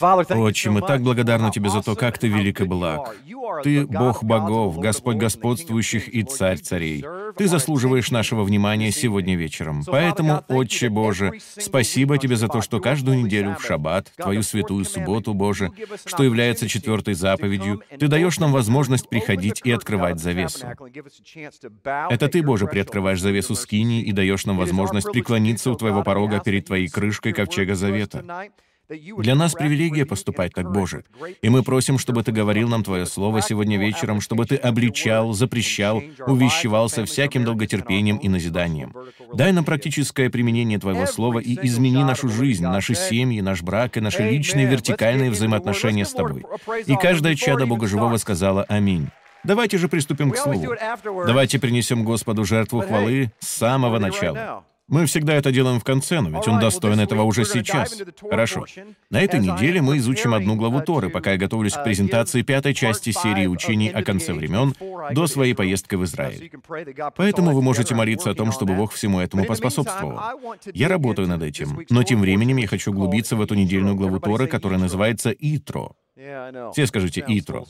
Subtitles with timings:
[0.00, 3.16] Отче, мы так благодарны Тебе за то, как Ты велик и благ.
[3.62, 7.04] Ты Бог богов, Господь господствующих и Царь царей.
[7.36, 9.82] Ты заслуживаешь нашего внимания сегодня вечером.
[9.86, 15.34] Поэтому, Отче Боже, спасибо Тебе за то, что каждую неделю в шаббат, Твою святую субботу,
[15.34, 15.70] Боже,
[16.04, 20.66] что является четвертой заповедью, Ты даешь нам возможность приходить и открывать завесу.
[21.84, 26.66] Это Ты, Боже, приоткрываешь завесу скини и даешь нам возможность преклониться у Твоего порога перед
[26.66, 28.24] Твоей крышкой Ковчега Завета.
[29.18, 31.04] Для нас привилегия поступать так, Боже.
[31.42, 36.02] И мы просим, чтобы Ты говорил нам Твое Слово сегодня вечером, чтобы Ты обличал, запрещал,
[36.26, 38.92] увещевал со всяким долготерпением и назиданием.
[39.32, 44.00] Дай нам практическое применение Твоего Слова и измени нашу жизнь, наши семьи, наш брак и
[44.00, 46.44] наши личные вертикальные взаимоотношения с Тобой.
[46.86, 49.08] И каждая чада Бога Живого сказала «Аминь».
[49.44, 50.74] Давайте же приступим к Слову.
[51.26, 54.64] Давайте принесем Господу жертву хвалы с самого начала.
[54.90, 58.02] Мы всегда это делаем в конце, но ведь он достоин этого уже сейчас.
[58.20, 58.66] Хорошо.
[59.08, 63.10] На этой неделе мы изучим одну главу Торы, пока я готовлюсь к презентации пятой части
[63.10, 64.74] серии учений о конце времен
[65.12, 66.50] до своей поездки в Израиль.
[67.16, 70.18] Поэтому вы можете молиться о том, чтобы Бог всему этому поспособствовал.
[70.74, 74.48] Я работаю над этим, но тем временем я хочу углубиться в эту недельную главу Торы,
[74.48, 75.94] которая называется «Итро».
[76.72, 77.64] Все скажите «Итро».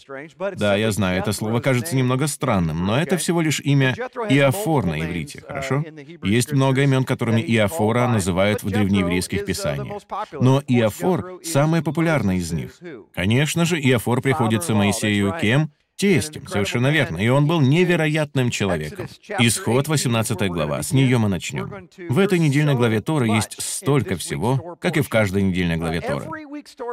[0.56, 3.94] Да, я знаю, это слово кажется немного странным, но это всего лишь имя
[4.28, 5.84] Иофор на иврите, хорошо?
[6.22, 10.02] Есть много имен, которыми Иофора называют в древнееврейских писаниях.
[10.32, 12.72] Но Иофор— самое популярное из них.
[13.14, 15.70] Конечно же, Иофор приходится Моисею кем?
[16.00, 19.06] Тестем, совершенно верно, и он был невероятным человеком.
[19.38, 21.90] Исход, 18 глава, с нее мы начнем.
[22.08, 26.24] В этой недельной главе Тора есть столько всего, как и в каждой недельной главе Торы.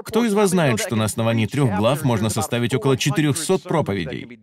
[0.04, 4.40] Кто из вас знает, что на основании трех глав можно составить около 400 проповедей?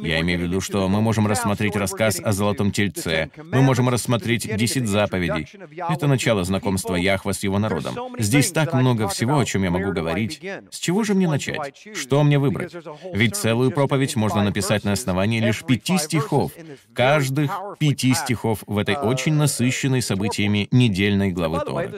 [0.00, 4.56] Я имею в виду, что мы можем рассмотреть рассказ о Золотом Тельце, мы можем рассмотреть
[4.56, 5.48] десять заповедей.
[5.88, 7.94] Это начало знакомства Яхва с его народом.
[8.18, 10.42] Здесь так много всего, о чем я могу говорить.
[10.70, 11.86] С чего же мне начать?
[11.94, 12.74] Что мне выбрать?
[13.12, 16.52] Ведь целую проповедь можно написать на основании лишь пяти стихов.
[16.92, 21.94] Каждых пяти стихов в этой очень насыщенной событиями недельной главы Торы.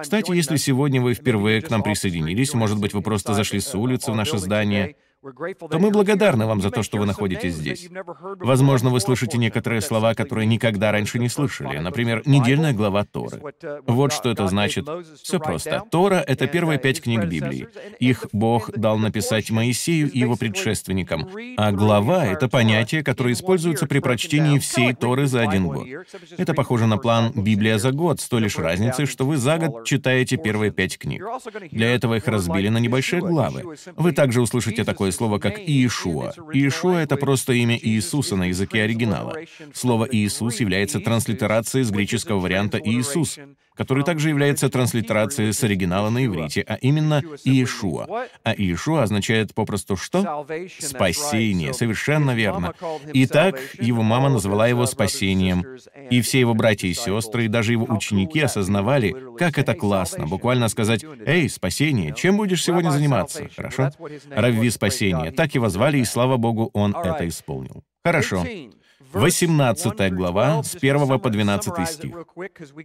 [0.00, 4.12] Кстати, если сегодня вы впервые к нам присоединились, может быть, вы просто зашли с улицы
[4.12, 4.96] в наше здание,
[5.70, 7.88] то мы благодарны вам за то, что вы находитесь здесь.
[8.40, 11.78] Возможно, вы слышите некоторые слова, которые никогда раньше не слышали.
[11.78, 13.40] Например, недельная глава Торы.
[13.86, 14.88] Вот что это значит.
[15.22, 15.84] Все просто.
[15.90, 17.68] Тора— это первые пять книг Библии.
[18.00, 21.28] Их Бог дал написать Моисею и его предшественникам.
[21.56, 25.86] А глава— это понятие, которое используется при прочтении всей Торы за один год.
[26.36, 29.84] Это похоже на план «Библия за год», с той лишь разницей, что вы за год
[29.84, 31.24] читаете первые пять книг.
[31.70, 33.76] Для этого их разбили на небольшие главы.
[33.94, 36.32] Вы также услышите такое слово, как Иешуа.
[36.52, 39.36] Иешуа— это просто имя Иисуса на языке оригинала.
[39.74, 43.38] Слово «Иисус» является транслитерацией с греческого варианта «Иисус»,
[43.76, 48.26] который также является транслитерацией с оригинала на иврите, а именно Иешуа.
[48.44, 50.46] А Иешуа означает попросту что?
[50.78, 51.72] Спасение.
[51.72, 52.74] Совершенно верно.
[53.12, 55.64] Итак, его мама назвала его спасением.
[56.10, 60.68] И все его братья и сестры, и даже его ученики осознавали, как это классно, буквально
[60.68, 63.90] сказать «Эй, спасение, чем будешь сегодня заниматься?» Хорошо?
[64.30, 65.30] Равви спасение.
[65.32, 67.82] Так его звали, и слава Богу, он это исполнил.
[68.04, 68.44] Хорошо.
[69.12, 72.16] 18 глава, с 1 по 12 стих.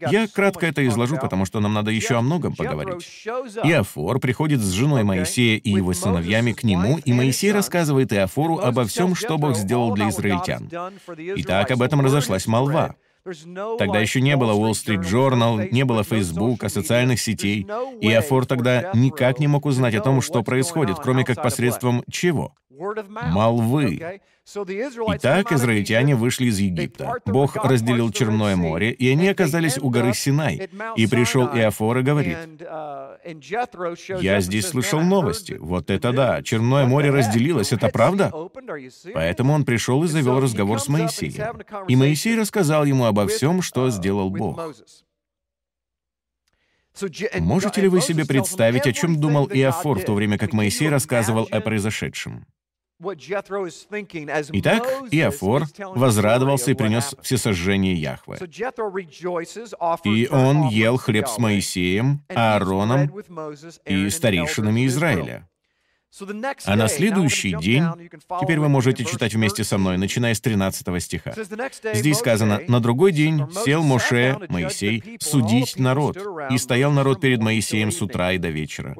[0.09, 3.25] Я кратко это изложу, потому что нам надо еще о многом поговорить.
[3.63, 8.85] Иофор приходит с женой Моисея и его сыновьями к нему, и Моисей рассказывает Иофору обо
[8.85, 10.69] всем, что Бог сделал для израильтян.
[11.17, 12.95] И так об этом разошлась молва.
[13.77, 17.67] Тогда еще не было Wall Street Journal, не было Facebook, а социальных сетей,
[17.99, 22.53] и Афор тогда никак не мог узнать о том, что происходит, кроме как посредством чего?
[22.77, 24.21] Молвы.
[24.45, 27.15] Итак, израильтяне вышли из Египта.
[27.25, 30.69] Бог разделил Черное море, и они оказались у горы Синай.
[30.95, 32.37] И пришел Иофор и говорит,
[34.21, 35.57] «Я здесь слышал новости.
[35.59, 38.31] Вот это да, Черное море разделилось, это правда?»
[39.13, 41.61] Поэтому он пришел и завел разговор с Моисеем.
[41.87, 44.59] И Моисей рассказал ему обо всем, что сделал Бог.
[47.39, 51.47] Можете ли вы себе представить, о чем думал Иофор в то время, как Моисей рассказывал
[51.51, 52.45] о произошедшем?
[54.53, 55.63] Итак, Иофор
[55.95, 58.37] возрадовался и принес всесожжение Яхве.
[60.05, 63.11] И он ел хлеб с Моисеем, Аароном
[63.85, 65.47] и старейшинами Израиля.
[66.65, 67.83] А на следующий день,
[68.41, 71.33] теперь вы можете читать вместе со мной, начиная с 13 стиха.
[71.93, 76.17] Здесь сказано, «На другой день сел Моше, Моисей, судить народ,
[76.49, 78.95] и стоял народ перед Моисеем с утра и до вечера.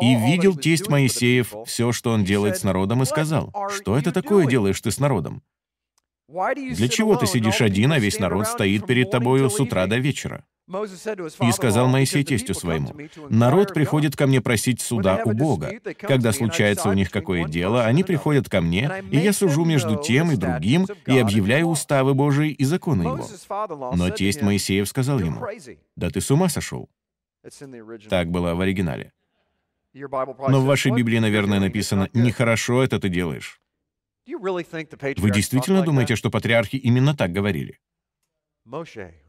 [0.00, 4.46] И видел тесть Моисеев все, что он делает с народом, и сказал, «Что это такое
[4.46, 5.42] делаешь ты с народом?
[6.28, 10.44] Для чего ты сидишь один, а весь народ стоит перед тобою с утра до вечера?»
[10.68, 12.94] И сказал Моисей тестю своему,
[13.28, 15.72] «Народ приходит ко мне просить суда у Бога.
[15.98, 20.30] Когда случается у них какое дело, они приходят ко мне, и я сужу между тем
[20.30, 23.26] и другим, и объявляю уставы Божии и законы его».
[23.94, 25.44] Но тесть Моисеев сказал ему,
[25.96, 26.88] «Да ты с ума сошел».
[28.08, 29.12] Так было в оригинале.
[29.94, 33.60] Но в вашей Библии, наверное, написано «Нехорошо это ты делаешь».
[34.26, 37.80] Вы действительно думаете, что патриархи именно так говорили?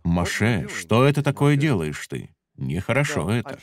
[0.04, 2.30] Моше, что это такое делаешь ты?
[2.56, 3.58] Нехорошо это.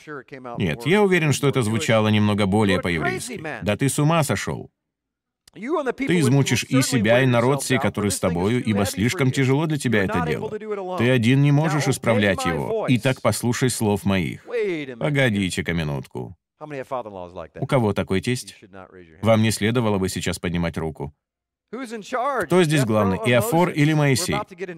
[0.57, 3.41] Нет, я уверен, что это звучало немного более по-еврейски.
[3.63, 4.69] Да ты с ума сошел.
[5.53, 10.03] Ты измучишь и себя, и народ сей, который с тобою, ибо слишком тяжело для тебя
[10.03, 10.49] это дело.
[10.97, 12.87] Ты один не можешь исправлять его.
[12.87, 14.45] И так послушай слов моих.
[14.99, 16.37] Погодите-ка минутку.
[17.59, 18.55] У кого такой тесть?
[19.21, 21.13] Вам не следовало бы сейчас поднимать руку.
[21.71, 24.35] Кто здесь главный, Иофор или Моисей?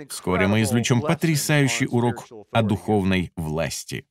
[0.09, 4.05] Вскоре мы извлечем потрясающий урок о духовной власти.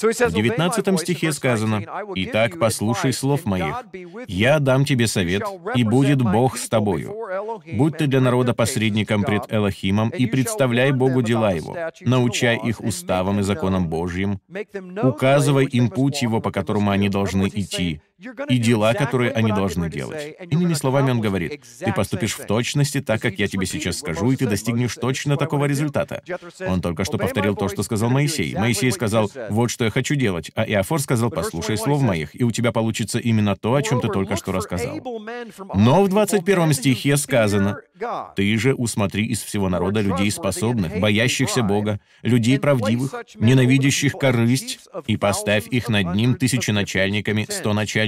[0.00, 1.82] В 19 стихе сказано,
[2.14, 3.84] «Итак, послушай слов моих.
[4.28, 5.42] Я дам тебе совет,
[5.74, 7.14] и будет Бог с тобою.
[7.74, 11.76] Будь ты для народа посредником пред Элохимом, и представляй Богу дела его.
[12.00, 14.40] Научай их уставам и законам Божьим.
[15.02, 18.00] Указывай им путь его, по которому они должны идти
[18.48, 20.36] и дела, которые они должны делать.
[20.50, 24.36] Иными словами, он говорит, ты поступишь в точности так, как я тебе сейчас скажу, и
[24.36, 26.22] ты достигнешь точно такого результата.
[26.66, 28.54] Он только что повторил то, что сказал Моисей.
[28.56, 32.50] Моисей сказал, вот что я хочу делать, а Иофор сказал, послушай слов моих, и у
[32.50, 35.00] тебя получится именно то, о чем ты только что рассказал.
[35.74, 37.78] Но в 21 стихе сказано,
[38.34, 45.16] ты же усмотри из всего народа людей способных, боящихся Бога, людей правдивых, ненавидящих корысть, и
[45.16, 48.07] поставь их над ним тысячи начальниками, сто начальниками,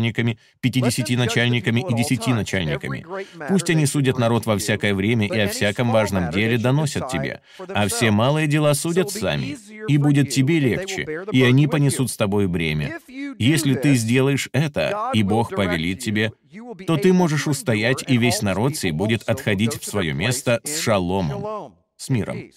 [0.61, 3.05] пятидесяти начальниками и десяти начальниками.
[3.49, 7.87] Пусть они судят народ во всякое время и о всяком важном деле доносят тебе, а
[7.88, 9.56] все малые дела судят сами,
[9.88, 12.99] и будет тебе легче, и они понесут с тобой бремя.
[13.38, 16.32] Если ты сделаешь это, и Бог повелит тебе,
[16.87, 21.75] то ты можешь устоять, и весь народ сей будет отходить в свое место с шаломом,
[21.97, 22.50] с миром.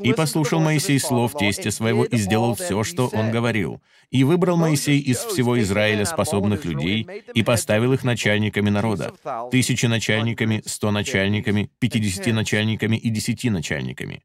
[0.00, 3.80] И послушал Моисей слов тестя своего и сделал все, что он говорил.
[4.10, 9.12] И выбрал Моисей из всего Израиля способных людей и поставил их начальниками народа,
[9.50, 14.24] тысячи начальниками, сто начальниками, пятидесяти начальниками и десяти начальниками.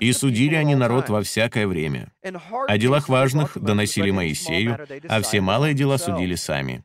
[0.00, 2.12] И судили они народ во всякое время.
[2.68, 6.84] О делах важных доносили Моисею, а все малые дела судили сами.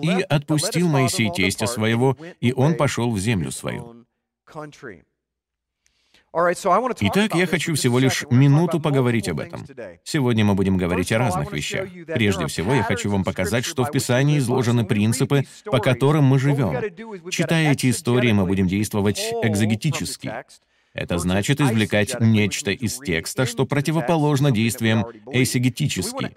[0.00, 4.06] И отпустил Моисей тестя своего, и он пошел в землю свою.
[7.00, 9.64] Итак, я хочу всего лишь минуту поговорить об этом.
[10.04, 11.88] Сегодня мы будем говорить о разных вещах.
[12.06, 17.30] Прежде всего, я хочу вам показать, что в Писании изложены принципы, по которым мы живем.
[17.30, 20.30] Читая эти истории, мы будем действовать экзегетически.
[20.96, 26.30] Это значит извлекать нечто из текста, что противоположно действиям эсигетически,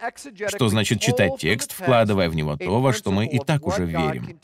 [0.48, 4.38] что значит читать текст, вкладывая в него то, во что мы и так уже верим.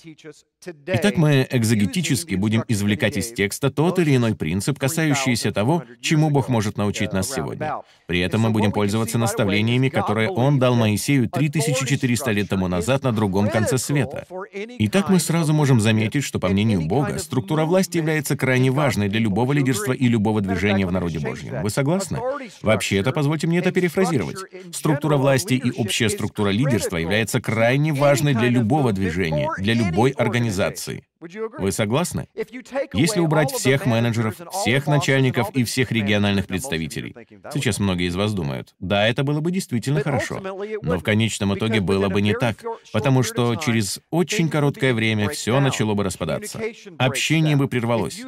[0.88, 6.48] Итак, мы экзегетически будем извлекать из текста тот или иной принцип, касающийся того, чему Бог
[6.48, 7.82] может научить нас сегодня.
[8.08, 13.12] При этом мы будем пользоваться наставлениями, которые Он дал Моисею 3400 лет тому назад на
[13.12, 14.26] другом конце света.
[14.80, 19.20] Итак, мы сразу можем заметить, что, по мнению Бога, структура власти является крайне важной для
[19.20, 21.62] любого лидерства и любого движения в народе Божьем.
[21.62, 22.20] Вы согласны?
[22.62, 24.38] Вообще-то, позвольте мне это перефразировать.
[24.74, 31.04] Структура власти и общая структура лидерства является крайне важной для любого движения, для любой организации.
[31.22, 32.28] Вы согласны?
[32.94, 37.16] Если убрать всех менеджеров, всех начальников и всех региональных представителей,
[37.54, 40.42] сейчас многие из вас думают, да, это было бы действительно хорошо,
[40.82, 45.60] но в конечном итоге было бы не так, потому что через очень короткое время все
[45.60, 46.60] начало бы распадаться.
[46.98, 48.22] Общение бы прервалось.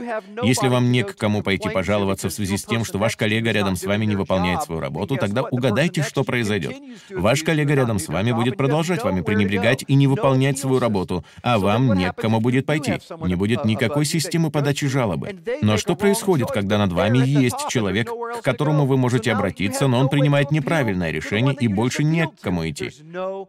[0.44, 3.75] Если вам не к кому пойти пожаловаться в связи с тем, что ваш коллега рядом
[3.75, 6.75] с вами не выполняет свою работу, тогда угадайте, что произойдет.
[7.10, 11.60] Ваш коллега рядом с вами будет продолжать вами пренебрегать и не выполнять свою работу, а
[11.60, 13.27] вам не к кому будет пойти пройти.
[13.27, 15.36] Не будет никакой системы подачи жалобы.
[15.62, 20.10] Но что происходит, когда над вами есть человек, к которому вы можете обратиться, но он
[20.10, 22.91] принимает неправильное решение и больше не к кому идти?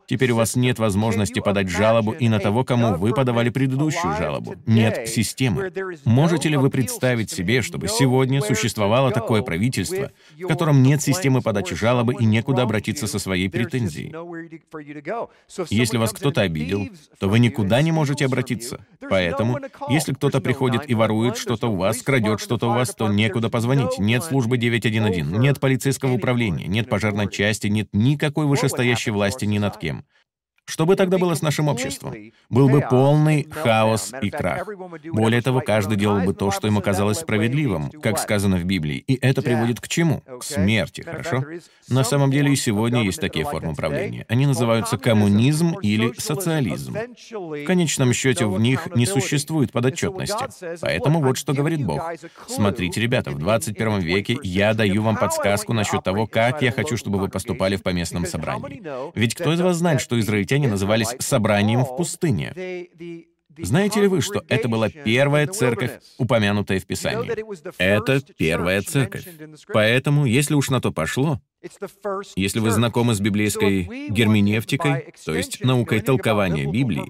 [0.06, 4.56] Теперь у вас нет возможности подать жалобу и на того, кому вы подавали предыдущую жалобу.
[4.66, 5.72] Нет системы.
[6.04, 11.74] Можете ли вы представить себе, чтобы сегодня существовало такое правительство, в котором нет системы подачи
[11.74, 14.14] жалобы и некуда обратиться со своей претензией?
[15.70, 18.80] Если вас кто-то обидел, то вы никуда не можете обратиться.
[19.00, 19.58] Поэтому Поэтому,
[19.88, 23.98] если кто-то приходит и ворует что-то у вас, крадет что-то у вас, то некуда позвонить.
[23.98, 29.76] Нет службы 911, нет полицейского управления, нет пожарной части, нет никакой вышестоящей власти ни над
[29.78, 30.04] кем.
[30.68, 32.14] Что бы тогда было с нашим обществом?
[32.50, 34.68] Был бы полный хаос и крах.
[35.10, 38.98] Более того, каждый делал бы то, что ему казалось справедливым, как сказано в Библии.
[39.06, 40.20] И это приводит к чему?
[40.20, 41.42] К смерти, хорошо?
[41.88, 44.26] На самом деле и сегодня есть такие формы правления.
[44.28, 46.94] Они называются коммунизм или социализм.
[47.32, 50.44] В конечном счете в них не существует подотчетности.
[50.82, 52.02] Поэтому вот что говорит Бог.
[52.46, 57.18] Смотрите, ребята, в 21 веке я даю вам подсказку насчет того, как я хочу, чтобы
[57.18, 58.82] вы поступали в поместном собрании.
[59.14, 62.52] Ведь кто из вас знает, что израильтяне назывались собранием в пустыне?
[63.60, 67.30] Знаете ли вы, что это была первая церковь, упомянутая в Писании?
[67.78, 69.26] Это первая церковь.
[69.72, 71.40] Поэтому, если уж на то пошло,
[72.36, 77.04] если вы знакомы с библейской герменевтикой, то есть наукой толкования Библии,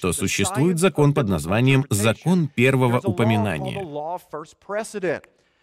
[0.00, 3.80] то существует закон под названием «закон первого упоминания».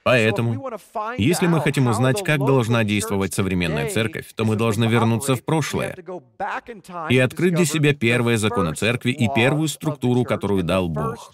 [0.08, 0.72] Поэтому,
[1.18, 5.98] если мы хотим узнать, как должна действовать современная церковь, то мы должны вернуться в прошлое
[7.10, 11.34] и открыть для себя первые законы церкви и первую структуру, которую дал Бог.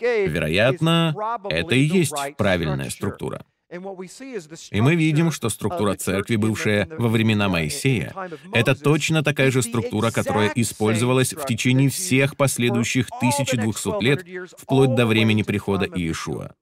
[0.00, 1.14] Вероятно,
[1.48, 3.42] это и есть правильная структура.
[3.70, 8.14] И мы видим, что структура церкви, бывшая во времена Моисея,
[8.52, 14.26] это точно такая же структура, которая использовалась в течение всех последующих 1200 лет,
[14.58, 16.52] вплоть до времени прихода Иешуа.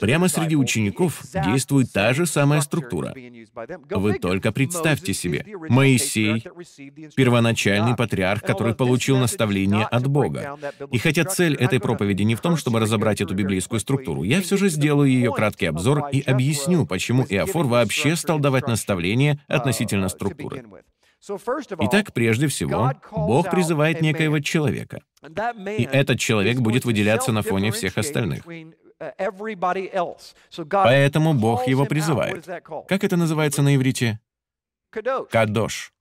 [0.00, 3.14] Прямо среди учеников действует та же самая структура.
[3.90, 6.44] Вы только представьте себе, Моисей—
[7.16, 10.56] первоначальный патриарх, который получил наставление от Бога.
[10.90, 14.56] И хотя цель этой проповеди не в том, чтобы разобрать эту библейскую структуру, я все
[14.56, 20.64] же сделаю ее краткий обзор и объясню, почему Иофор вообще стал давать наставления относительно структуры.
[21.80, 25.00] Итак, прежде всего, Бог призывает некоего человека.
[25.76, 28.44] И этот человек будет выделяться на фоне всех остальных.
[29.00, 30.14] Uh,
[30.70, 32.44] Поэтому Бог его призывает.
[32.86, 34.20] Как это называется на иврите?
[34.90, 35.92] Кадош.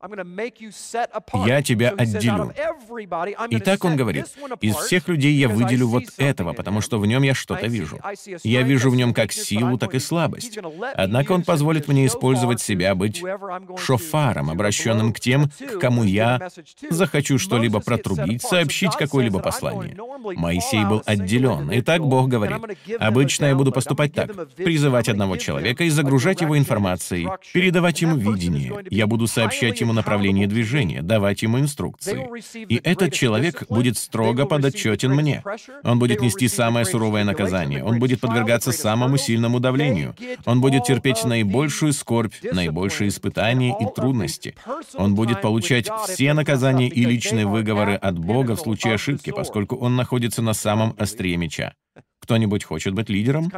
[1.45, 2.53] Я тебя отделю.
[3.49, 4.27] И так он говорит,
[4.61, 7.99] из всех людей я выделю вот этого, потому что в нем я что-то вижу.
[8.43, 10.57] Я вижу в нем как силу, так и слабость.
[10.95, 13.21] Однако он позволит мне использовать себя, быть
[13.77, 16.49] шофаром, обращенным к тем, к кому я
[16.89, 19.97] захочу что-либо протрубить, сообщить какое-либо послание.
[20.37, 21.71] Моисей был отделен.
[21.71, 22.57] И так Бог говорит,
[22.99, 28.85] обычно я буду поступать так, призывать одного человека и загружать его информацией, передавать ему видение,
[28.89, 32.27] я буду сообщать ему направление движения, давать ему инструкции.
[32.55, 35.43] И этот человек будет строго подотчетен мне.
[35.83, 37.83] Он будет нести самое суровое наказание.
[37.83, 40.15] Он будет подвергаться самому сильному давлению.
[40.45, 44.55] Он будет терпеть наибольшую скорбь, наибольшие испытания и трудности.
[44.95, 49.95] Он будет получать все наказания и личные выговоры от Бога в случае ошибки, поскольку он
[49.95, 51.73] находится на самом острие меча.
[52.29, 53.51] Кто-нибудь хочет быть лидером?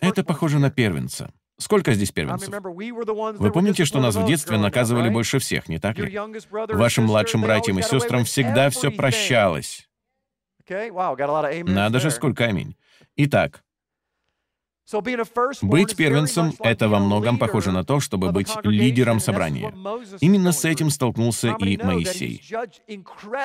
[0.00, 1.32] Это похоже на первенца.
[1.58, 2.52] Сколько здесь первенцев?
[2.52, 6.18] Вы помните, что нас в детстве наказывали больше всех, не так ли?
[6.70, 9.88] Вашим младшим братьям и сестрам всегда все прощалось.
[10.68, 12.74] Надо же, сколько аминь.
[13.14, 13.62] Итак,
[15.62, 19.72] быть первенцем— это во многом похоже на то, чтобы быть лидером собрания.
[20.20, 22.42] Именно с этим столкнулся и Моисей.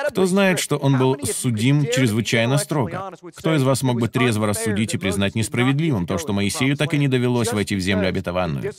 [0.08, 3.12] Кто знает, что он был судим чрезвычайно строго?
[3.36, 6.98] Кто из вас мог бы трезво рассудить и признать несправедливым то, что Моисею так и
[6.98, 8.72] не довелось войти в землю обетованную?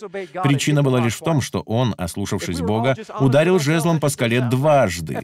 [0.43, 5.21] Причина была лишь в том, что он, ослушавшись Бога, ударил жезлом по скале дважды.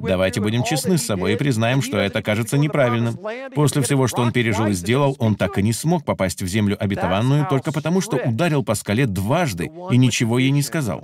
[0.00, 3.18] Давайте будем честны с собой и признаем, что это кажется неправильным.
[3.54, 6.69] После всего, что он пережил и сделал, он так и не смог попасть в землю
[6.70, 11.00] землю обетованную только потому, что ударил по скале дважды и ничего ей не сказал.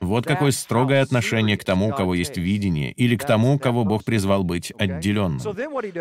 [0.00, 4.04] Вот какое строгое отношение к тому, у кого есть видение, или к тому, кого Бог
[4.04, 5.40] призвал быть отделенным.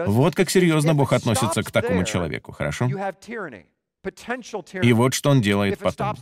[0.08, 2.90] Вот как серьезно Бог относится к такому человеку, хорошо?
[4.82, 6.16] И вот что он делает потом.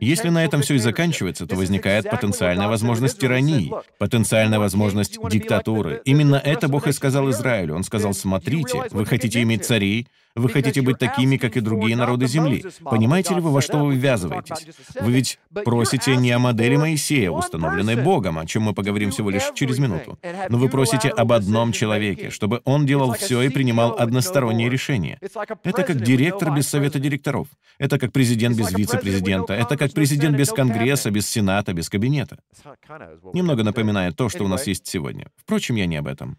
[0.00, 6.00] Если на этом все и заканчивается, то возникает потенциальная возможность тирании, потенциальная возможность диктатуры.
[6.04, 7.74] Именно это Бог и сказал Израилю.
[7.74, 10.06] Он сказал, смотрите, вы хотите иметь царей,
[10.38, 12.64] вы хотите быть такими, как и другие народы Земли.
[12.82, 14.66] Понимаете ли вы, во что вы ввязываетесь?
[15.00, 19.50] Вы ведь просите не о модели Моисея, установленной Богом, о чем мы поговорим всего лишь
[19.54, 20.18] через минуту.
[20.48, 25.18] Но вы просите об одном человеке, чтобы он делал все и принимал односторонние решения.
[25.64, 27.48] Это как директор без совета директоров.
[27.78, 29.54] Это как президент без вице-президента.
[29.54, 32.38] Это как президент без Конгресса, без Сената, без кабинета.
[33.32, 35.26] Немного напоминает то, что у нас есть сегодня.
[35.36, 36.38] Впрочем, я не об этом.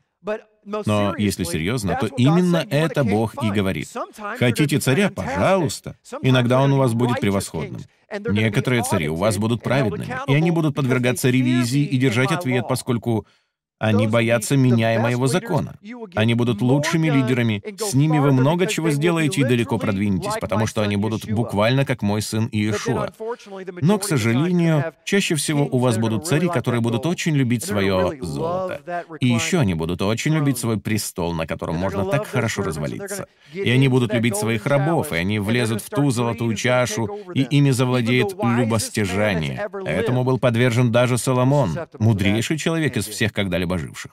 [0.66, 3.90] Но если серьезно, то именно это Бог и говорит.
[4.38, 5.10] Хотите царя?
[5.10, 5.98] Пожалуйста.
[6.22, 7.82] Иногда он у вас будет превосходным.
[8.12, 13.28] Некоторые цари у вас будут праведными, и они будут подвергаться ревизии и держать ответ, поскольку
[13.80, 15.76] Они боятся меня и моего закона.
[16.16, 17.64] Они будут лучшими лидерами.
[17.78, 22.02] С ними вы много чего сделаете и далеко продвинетесь, потому что они будут буквально как
[22.02, 23.10] мой сын Иешуа.
[23.82, 29.06] Но, к сожалению, чаще всего у вас будут цари, которые будут очень любить свое золото.
[29.22, 33.28] И еще они будут очень любить свой престол, на котором можно так хорошо развалиться.
[33.54, 37.72] И они будут любить своих рабов, и они влезут в ту золотую чашу, и ими
[37.72, 39.70] завладеет любостяжание.
[39.86, 44.12] Этому был подвержен даже Соломон, мудрейший человек из всех когда-либо когда-либо живших.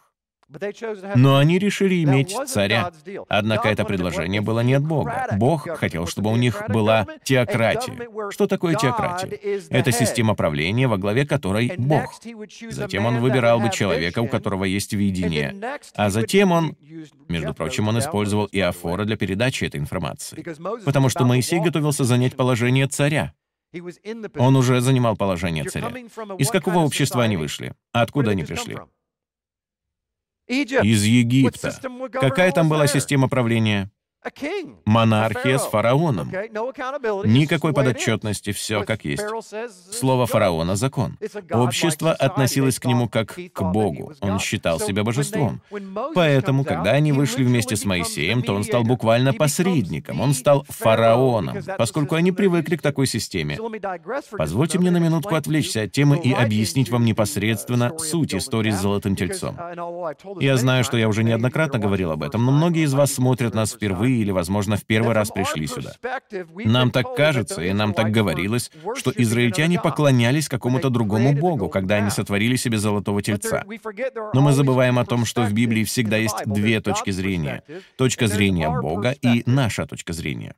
[1.16, 2.92] Но они решили иметь царя.
[3.28, 5.26] Однако это предложение было не от Бога.
[5.32, 8.30] Бог хотел, чтобы у них была теократия.
[8.30, 9.26] Что такое теократия?
[9.70, 12.14] Это система правления, во главе которой Бог.
[12.70, 15.52] Затем он выбирал бы человека, у которого есть видение.
[15.96, 16.76] А затем он,
[17.28, 20.44] между прочим, он использовал Иофора для передачи этой информации.
[20.84, 23.32] Потому что Моисей готовился занять положение царя.
[24.38, 25.88] Он уже занимал положение царя.
[26.38, 27.74] Из какого общества они вышли?
[27.92, 28.76] Откуда они пришли?
[30.82, 31.72] Из Египта.
[32.12, 33.90] Какая там была система правления?
[34.84, 36.30] Монархия с фараоном.
[37.24, 39.24] Никакой подотчетности, все как есть.
[39.92, 41.18] Слово фараона— закон.
[41.50, 44.12] Общество относилось к нему как к Богу.
[44.20, 45.60] Он считал себя божеством.
[46.14, 50.20] Поэтому, когда они вышли вместе с Моисеем, то он стал буквально посредником.
[50.20, 53.58] Он стал фараоном, поскольку они привыкли к такой системе.
[54.36, 59.16] Позвольте мне на минутку отвлечься от темы и объяснить вам непосредственно суть истории с Золотым
[59.16, 59.56] Тельцом.
[60.40, 63.72] Я знаю, что я уже неоднократно говорил об этом, но многие из вас смотрят нас
[63.72, 65.92] впервые или, возможно, в первый раз пришли сюда.
[66.64, 72.10] Нам так кажется, и нам так говорилось, что израильтяне поклонялись какому-то другому богу, когда они
[72.10, 73.64] сотворили себе золотого тельца.
[74.34, 77.62] Но мы забываем о том, что в Библии всегда есть две точки зрения.
[77.96, 80.54] Точка зрения Бога и наша точка зрения.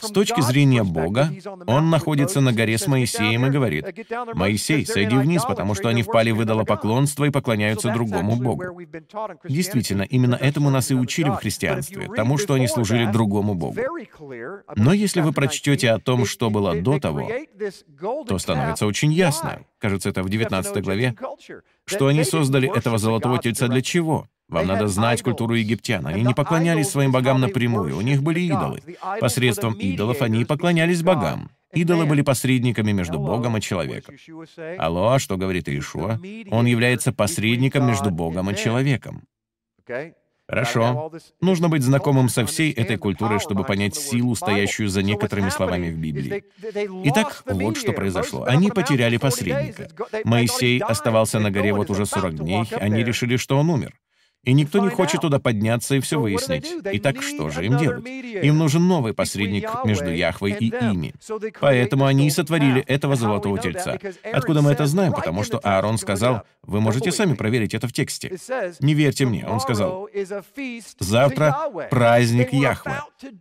[0.00, 1.30] С точки зрения Бога,
[1.66, 3.86] он находится на горе с Моисеем и говорит,
[4.34, 8.80] «Моисей, сойди вниз, потому что они впали в идолопоклонство и поклоняются другому Богу».
[9.48, 13.76] Действительно, именно этому нас и учили в христианстве, тому, что они служили другому Богу.
[14.76, 17.30] Но если вы прочтете о том, что было до того,
[18.26, 21.14] то становится очень ясно, кажется, это в 19 главе,
[21.84, 24.28] что они создали этого золотого тельца для чего?
[24.48, 26.06] Вам надо знать культуру египтян.
[26.06, 28.82] Они не поклонялись своим богам напрямую, у них были идолы.
[29.20, 31.50] Посредством идолов они поклонялись богам.
[31.72, 34.14] Идолы были посредниками между Богом и человеком.
[34.78, 36.20] Алло, что говорит Иешуа?
[36.50, 39.22] Он является посредником между Богом и человеком.
[40.48, 41.10] Хорошо.
[41.40, 45.98] Нужно быть знакомым со всей этой культурой, чтобы понять силу, стоящую за некоторыми словами в
[45.98, 46.44] Библии.
[47.04, 48.44] Итак, вот что произошло.
[48.44, 49.88] Они потеряли посредника.
[50.24, 53.94] Моисей оставался на горе вот уже 40 дней, они решили, что он умер.
[54.44, 56.66] И никто не хочет туда подняться и все выяснить.
[56.84, 58.04] Итак, что же им делать?
[58.06, 61.14] Им нужен новый посредник между Яхвой и ими.
[61.60, 63.98] Поэтому они и сотворили этого золотого тельца.
[64.32, 65.12] Откуда мы это знаем?
[65.12, 68.36] Потому что Аарон сказал, вы можете сами проверить это в тексте.
[68.80, 70.08] Не верьте мне, он сказал,
[70.98, 71.56] завтра
[71.90, 72.92] праздник Яхвы.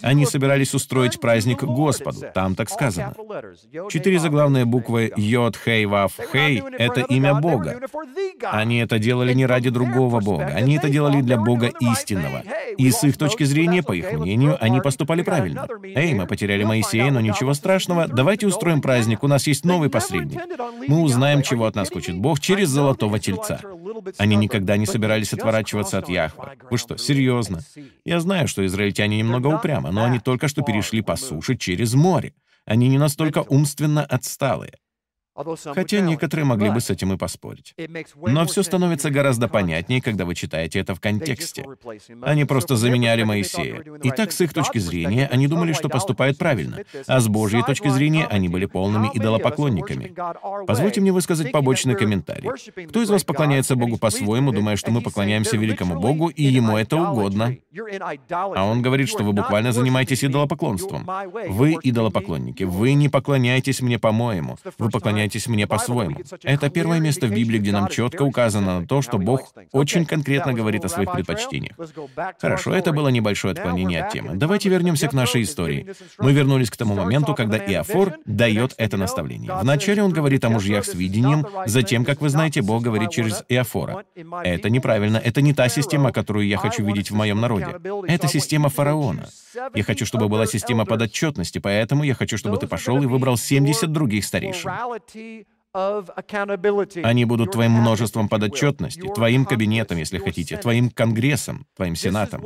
[0.01, 3.15] Они собирались устроить праздник Господу, там так сказано.
[3.89, 7.79] Четыре заглавные буквы Йод, Хей, Вав, Хей— это имя Бога.
[8.43, 12.43] Они это делали не ради другого Бога, они это делали для Бога истинного.
[12.77, 15.67] И с их точки зрения, по их мнению, они поступали правильно.
[15.83, 20.41] Эй, мы потеряли Моисея, но ничего страшного, давайте устроим праздник, у нас есть новый посредник.
[20.87, 23.59] Мы узнаем, чего от нас хочет Бог через золотого тельца.
[24.17, 26.53] Они никогда не собирались отворачиваться от Яхва.
[26.69, 27.59] Вы что, серьезно?
[28.05, 32.33] Я знаю, что израильтяне немного упрямы, но они только что перешли по суше через море.
[32.65, 34.73] Они не настолько умственно отсталые.
[35.73, 37.75] Хотя некоторые могли бы с этим и поспорить.
[38.15, 41.65] Но все становится гораздо понятнее, когда вы читаете это в контексте.
[42.21, 43.83] Они просто заменяли Моисея.
[44.03, 47.87] И так, с их точки зрения, они думали, что поступают правильно, а с Божьей точки
[47.89, 50.13] зрения они были полными идолопоклонниками.
[50.67, 52.49] Позвольте мне высказать побочный комментарий.
[52.87, 56.97] Кто из вас поклоняется Богу по-своему, думая, что мы поклоняемся великому Богу, и Ему это
[56.97, 57.55] угодно?
[58.29, 61.09] А он говорит, что вы буквально занимаетесь идолопоклонством.
[61.47, 62.63] Вы идолопоклонники.
[62.63, 64.57] Вы не поклоняетесь мне по-моему.
[64.77, 66.17] Вы поклоняетесь поклоняйтесь мне по-своему.
[66.43, 70.53] Это первое место в Библии, где нам четко указано на то, что Бог очень конкретно
[70.53, 71.75] говорит о своих предпочтениях.
[72.39, 74.35] Хорошо, это было небольшое отклонение от темы.
[74.35, 75.87] Давайте вернемся к нашей истории.
[76.19, 79.51] Мы вернулись к тому моменту, когда Иофор дает это наставление.
[79.61, 84.03] Вначале он говорит о мужьях с видением, затем, как вы знаете, Бог говорит через Иофора.
[84.43, 87.79] Это неправильно, это не та система, которую я хочу видеть в моем народе.
[88.07, 89.27] Это система фараона.
[89.75, 93.91] Я хочу, чтобы была система подотчетности, поэтому я хочу, чтобы ты пошел и выбрал 70
[93.91, 94.71] других старейшин.
[95.73, 102.43] Они будут твоим множеством подотчетности, твоим кабинетом, если хотите, твоим конгрессом, твоим сенатом.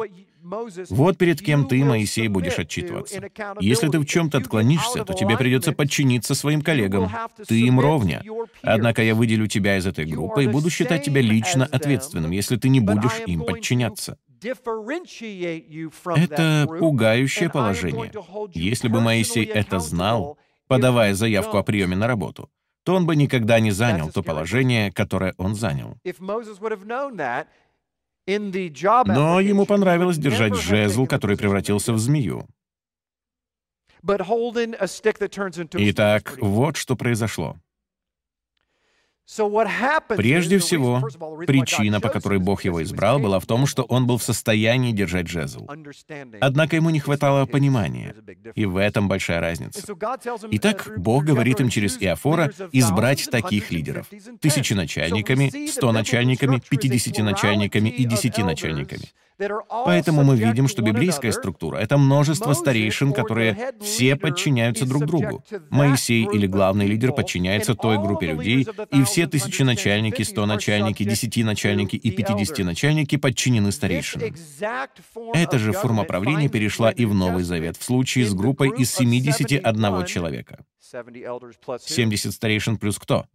[0.89, 3.19] Вот перед кем ты, Моисей, будешь отчитываться.
[3.59, 7.09] Если ты в чем-то отклонишься, то тебе придется подчиниться своим коллегам.
[7.47, 8.21] Ты им ровня.
[8.61, 12.69] Однако я выделю тебя из этой группы и буду считать тебя лично ответственным, если ты
[12.69, 14.19] не будешь им подчиняться.
[16.15, 18.11] Это пугающее положение.
[18.53, 22.51] Если бы Моисей это знал, подавая заявку о приеме на работу,
[22.85, 25.97] то он бы никогда не занял то положение, которое он занял.
[29.15, 32.45] Но ему понравилось держать жезл, который превратился в змею.
[35.89, 37.57] Итак, вот что произошло.
[39.27, 41.01] Прежде всего,
[41.47, 45.27] причина, по которой Бог его избрал, была в том, что он был в состоянии держать
[45.27, 45.67] жезл.
[46.41, 48.15] Однако ему не хватало понимания,
[48.53, 49.81] и в этом большая разница.
[50.51, 54.07] Итак, Бог говорит им через Иофора избрать таких лидеров.
[54.39, 59.05] Тысячи начальниками, сто начальниками, пятидесяти начальниками и десяти начальниками.
[59.37, 65.43] Поэтому мы видим, что библейская структура— это множество старейшин, которые все подчиняются друг другу.
[65.69, 71.43] Моисей или главный лидер подчиняется той группе людей, и все тысячи начальники, сто начальники, десяти
[71.43, 74.33] начальники и пятидесяти начальники подчинены старейшинам.
[75.33, 80.05] Эта же форма правления перешла и в Новый Завет в случае с группой из 71
[80.05, 80.65] человека.
[80.81, 83.25] 70 старейшин плюс кто?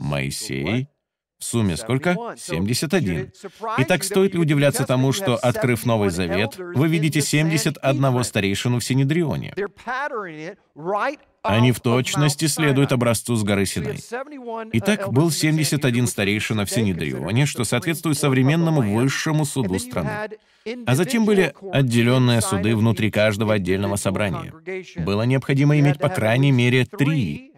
[0.00, 0.88] Моисей,
[1.38, 2.16] в сумме сколько?
[2.36, 3.32] 71.
[3.78, 9.54] Итак, стоит ли удивляться тому, что, открыв Новый Завет, вы видите 71 старейшину в Синедрионе?
[11.42, 13.98] Они в точности следуют образцу с горы Синай.
[14.72, 20.10] Итак, был 71 старейшина в Синедрионе, что соответствует современному высшему суду страны.
[20.86, 24.52] А затем были отделенные суды внутри каждого отдельного собрания.
[24.96, 27.52] Было необходимо иметь по крайней мере три.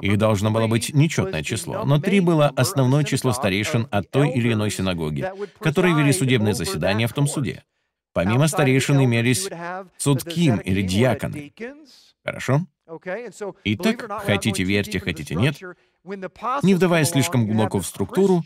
[0.00, 4.52] Их должно было быть нечетное число, но три было основное число старейшин от той или
[4.52, 5.28] иной синагоги,
[5.60, 7.64] которые вели судебные заседания в том суде.
[8.12, 9.50] Помимо старейшин имелись
[9.98, 11.52] цудким или диаконы.
[12.24, 12.60] Хорошо?
[13.64, 15.56] Итак, хотите верьте, хотите нет,
[16.62, 18.42] не вдаваясь слишком глубоко в структуру,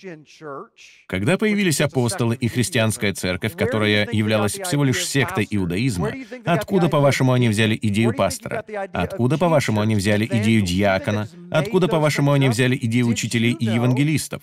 [1.06, 6.12] когда появились апостолы и христианская церковь, которая являлась всего лишь сектой иудаизма,
[6.44, 8.64] откуда, по-вашему, они взяли идею пастора?
[8.92, 11.28] Откуда, по-вашему, они взяли идею диакона?
[11.50, 14.42] Откуда, по-вашему, они взяли идею учителей и евангелистов?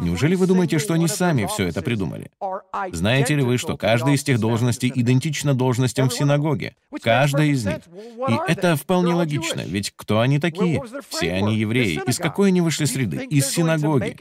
[0.00, 2.30] Неужели вы думаете, что они сами все это придумали?
[2.92, 6.74] Знаете ли вы, что каждая из тех должностей идентична должностям в синагоге?
[7.02, 7.78] Каждая из них.
[8.28, 10.82] И это вполне логично, ведь кто они такие?
[11.08, 12.00] Все они евреи.
[12.06, 13.26] Из какой они вышли среды?
[13.30, 14.16] Из синагоги.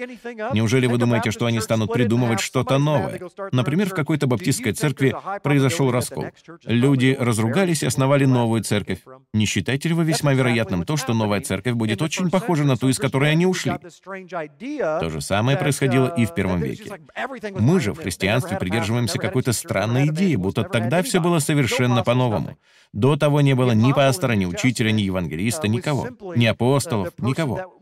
[0.54, 3.20] Неужели вы думаете, что они станут придумывать что-то новое?
[3.52, 6.28] Например, в какой-то баптистской церкви произошел раскол.
[6.66, 9.00] Люди разругались и основали новую церковь.
[9.34, 12.90] Не считаете ли вы весьма вероятным то, что новая церковь будет очень похожа на ту,
[12.90, 13.74] из которой они ушли?
[14.80, 17.00] То же самое происходило и в первом веке.
[17.60, 22.58] Мы же в христианстве придерживаемся какой-то странной идеи, будто тогда все было совершенно по-новому.
[22.94, 26.10] До того не было ни пастора, ни учителя, ни евангелиста, никого.
[26.36, 27.80] Ни апостолов, никого.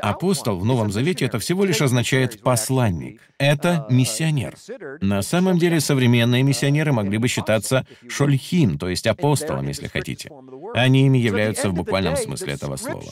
[0.00, 3.20] Апостол в Новом Завете это всего лишь означает «посланник».
[3.38, 4.54] Это миссионер.
[5.00, 10.30] На самом деле современные миссионеры могли бы считаться шольхим, то есть апостолом, если хотите.
[10.74, 13.10] Они ими являются в буквальном смысле этого слова.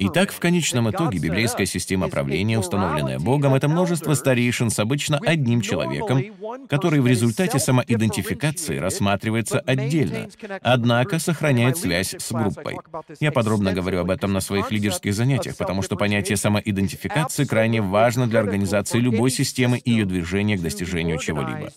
[0.00, 5.60] Итак, в конечном итоге библейская система правления, установленная Богом, это множество старейшин с обычно одним
[5.60, 6.22] человеком,
[6.68, 10.28] который в результате самоидентификации рассматривается отдельно,
[10.62, 12.76] однако сохраняет связь с группой.
[13.20, 18.26] Я подробно говорю об этом на своих лидерских занятиях, потому что понятие самоидентификации крайне важно
[18.26, 21.70] для организации любой системы и ее движения к достижению чего-либо.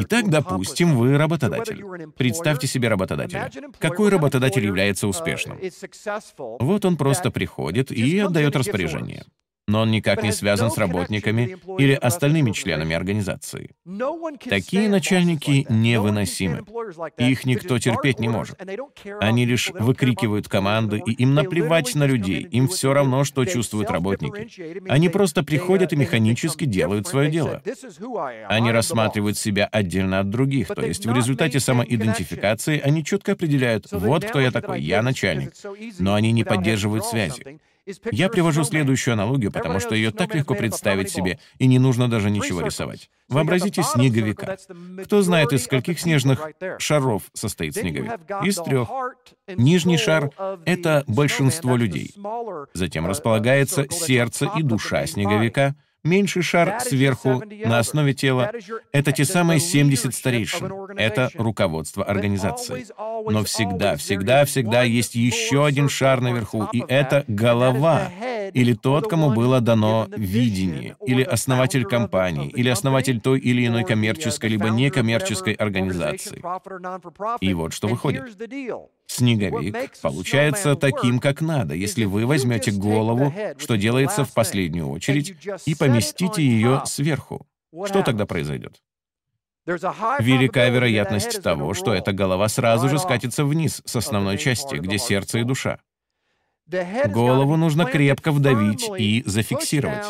[0.00, 1.84] Итак, допустим, вы работодатель.
[2.16, 3.50] Представьте себе работодателя.
[3.78, 5.58] Какой работодатель является успешным?
[6.60, 9.24] Вот он просто приходит и отдает распоряжение
[9.68, 13.70] но он никак не связан с работниками или остальными членами организации.
[14.48, 16.64] Такие начальники невыносимы.
[17.18, 18.56] Их никто терпеть не может.
[19.20, 24.48] Они лишь выкрикивают команды, и им наплевать на людей, им все равно, что чувствуют работники.
[24.88, 27.62] Они просто приходят и механически делают свое дело.
[28.48, 34.24] Они рассматривают себя отдельно от других, то есть в результате самоидентификации они четко определяют, вот
[34.24, 35.52] кто я такой, я начальник.
[35.98, 37.60] Но они не поддерживают связи.
[38.12, 42.30] Я привожу следующую аналогию, потому что ее так легко представить себе, и не нужно даже
[42.30, 43.10] ничего рисовать.
[43.28, 44.56] Вообразите снеговика.
[45.04, 46.46] Кто знает, из скольких снежных
[46.78, 48.12] шаров состоит снеговик?
[48.42, 48.88] Из трех.
[49.48, 50.30] Нижний шар—
[50.64, 52.14] это большинство людей.
[52.74, 55.74] Затем располагается сердце и душа снеговика,
[56.04, 58.52] Меньший шар сверху, на основе тела—
[58.92, 60.96] это те самые 70 старейшин.
[60.96, 62.86] Это руководство организацией.
[63.30, 68.10] Но всегда, всегда, всегда есть еще один шар наверху, и это голова,
[68.52, 74.50] или тот, кому было дано видение, или основатель компании, или основатель той или иной коммерческой
[74.50, 76.42] либо некоммерческой организации.
[77.40, 78.24] И вот что выходит.
[79.06, 85.34] Снеговик получается таким, как надо, если вы возьмете голову, что делается в последнюю очередь,
[85.66, 87.46] и поместите ее сверху.
[87.86, 88.80] Что тогда произойдет?
[89.66, 95.40] Велика вероятность того, что эта голова сразу же скатится вниз с основной части, где сердце
[95.40, 95.80] и душа.
[97.06, 100.04] Голову нужно крепко вдавить и зафиксировать.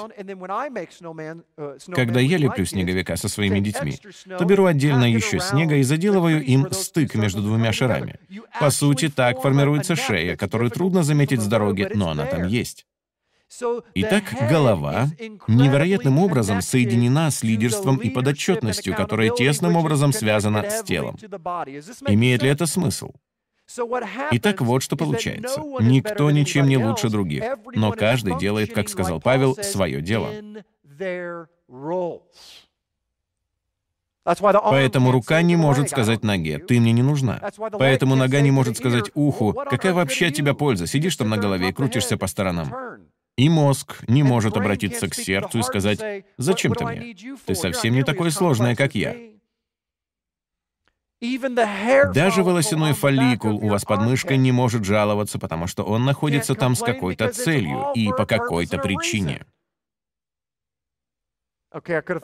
[1.95, 3.99] Когда я леплю снеговика со своими детьми,
[4.39, 8.17] то беру отдельно еще снега и заделываю им стык между двумя шарами.
[8.61, 12.87] По сути, так формируется шея, которую трудно заметить с дороги, но она там есть.
[13.95, 15.09] Итак, голова
[15.47, 21.17] невероятным образом соединена с лидерством и подотчетностью, которая тесным образом связана с телом.
[22.07, 23.13] Имеет ли это смысл?
[24.33, 25.61] Итак, вот что получается.
[25.81, 30.31] Никто ничем не лучше других, но каждый делает, как сказал Павел, свое дело.
[34.25, 37.41] Поэтому рука не может сказать ноге, ты мне не нужна.
[37.73, 41.71] Поэтому нога не может сказать уху, какая вообще от тебя польза, сидишь там на голове
[41.71, 42.75] и крутишься по сторонам.
[43.37, 47.15] И мозг не может обратиться к сердцу и сказать, зачем ты мне?
[47.47, 49.17] Ты совсем не такое сложное, как я.
[51.21, 56.75] Даже волосяной фолликул у вас под мышкой не может жаловаться, потому что он находится там
[56.75, 59.45] с какой-то целью и по какой-то причине.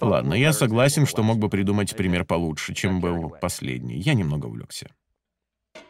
[0.00, 3.98] Ладно, я согласен, что мог бы придумать пример получше, чем был последний.
[3.98, 4.88] Я немного увлекся.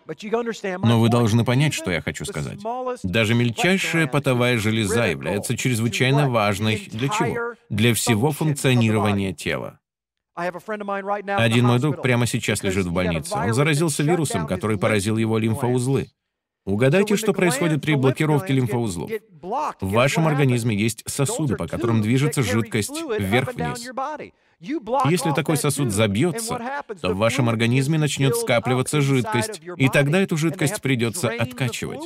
[0.07, 2.59] Но вы должны понять, что я хочу сказать.
[3.03, 7.55] Даже мельчайшая потовая железа является чрезвычайно важной для чего?
[7.69, 9.79] Для всего функционирования тела.
[10.35, 13.35] Один мой друг прямо сейчас лежит в больнице.
[13.35, 16.09] Он заразился вирусом, который поразил его лимфоузлы.
[16.67, 19.11] Угадайте, что происходит при блокировке лимфоузлов.
[19.81, 23.91] В вашем организме есть сосуды, по которым движется жидкость вверх-вниз.
[24.61, 30.81] Если такой сосуд забьется, то в вашем организме начнет скапливаться жидкость, и тогда эту жидкость
[30.81, 32.01] придется откачивать.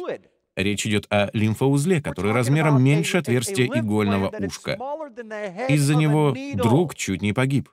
[0.56, 4.76] Речь идет о лимфоузле, который размером меньше отверстия игольного ушка.
[5.68, 7.68] Из-за него друг чуть не погиб.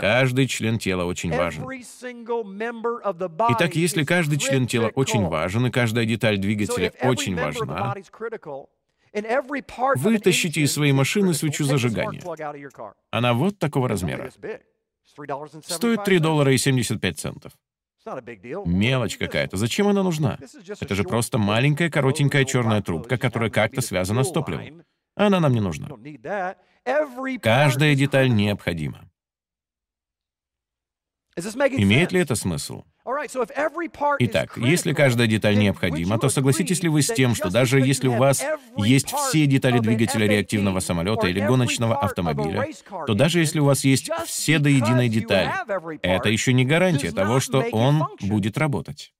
[0.00, 1.64] Каждый член тела очень важен.
[3.50, 7.94] Итак, если каждый член тела очень важен, и каждая деталь двигателя очень важна,
[9.96, 12.22] вытащите из своей машины свечу зажигания.
[13.10, 14.30] Она вот такого размера.
[15.62, 17.52] Стоит 3 доллара и 75 центов.
[18.64, 19.56] Мелочь какая-то.
[19.56, 20.38] Зачем она нужна?
[20.80, 24.82] Это же просто маленькая коротенькая черная трубка, которая как-то связана с топливом.
[25.14, 25.88] Она нам не нужна.
[27.42, 29.07] Каждая деталь необходима.
[31.38, 32.84] Имеет ли это смысл?
[34.18, 38.16] Итак, если каждая деталь необходима, то согласитесь ли вы с тем, что даже если у
[38.16, 38.44] вас
[38.76, 42.66] есть все детали двигателя реактивного самолета или гоночного автомобиля,
[43.06, 45.52] то даже если у вас есть все до единой детали,
[46.02, 49.12] это еще не гарантия того, что он будет работать.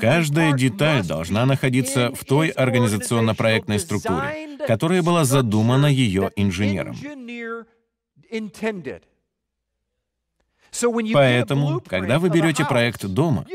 [0.00, 6.96] Каждая деталь должна находиться в той организационно-проектной структуре, которая была задумана ее инженером.
[11.12, 13.46] Поэтому, когда вы берете проект дома,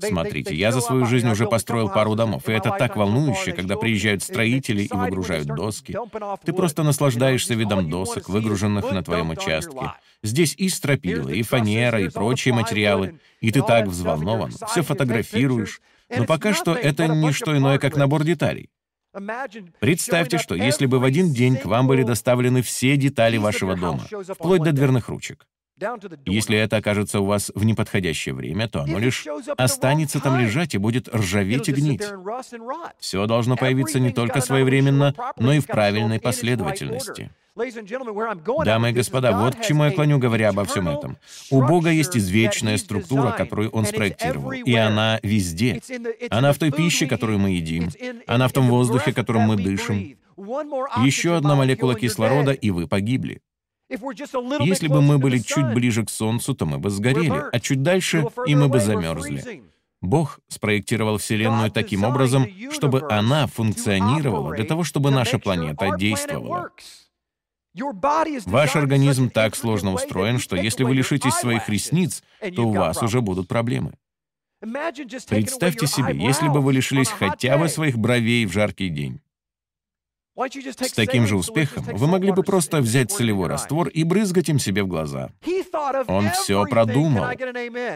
[0.00, 4.22] смотрите, я за свою жизнь уже построил пару домов, и это так волнующе, когда приезжают
[4.22, 5.96] строители и выгружают доски.
[6.44, 9.92] Ты просто наслаждаешься видом досок, выгруженных на твоем участке.
[10.22, 15.80] Здесь и стропила, и фанера, и прочие материалы, и ты так взволнован, все фотографируешь.
[16.14, 18.70] Но пока что это не что иное, как набор деталей.
[19.80, 24.02] Представьте, что если бы в один день к вам были доставлены все детали вашего дома,
[24.34, 25.46] вплоть до дверных ручек.
[26.24, 30.78] Если это окажется у вас в неподходящее время, то оно лишь останется там лежать и
[30.78, 32.02] будет ржаветь и гнить.
[33.00, 37.30] Все должно появиться не только своевременно, но и в правильной последовательности.
[38.64, 41.18] Дамы и господа, вот к чему я клоню, говоря обо всем этом.
[41.50, 45.80] У Бога есть извечная структура, которую Он спроектировал, и она везде.
[46.30, 47.90] Она в той пище, которую мы едим,
[48.26, 50.16] она в том воздухе, которым мы дышим.
[51.04, 53.40] Еще одна молекула кислорода, и вы погибли.
[54.60, 58.26] Если бы мы были чуть ближе к Солнцу, то мы бы сгорели, а чуть дальше,
[58.46, 59.62] и мы бы замерзли.
[60.00, 66.70] Бог спроектировал Вселенную таким образом, чтобы она функционировала для того, чтобы наша планета действовала.
[68.46, 72.22] Ваш организм так сложно устроен, что если вы лишитесь своих ресниц,
[72.54, 73.94] то у вас уже будут проблемы.
[74.60, 79.20] Представьте себе, если бы вы лишились хотя бы своих бровей в жаркий день.
[80.36, 84.82] С таким же успехом вы могли бы просто взять солевой раствор и брызгать им себе
[84.82, 85.30] в глаза.
[86.08, 87.26] Он все продумал.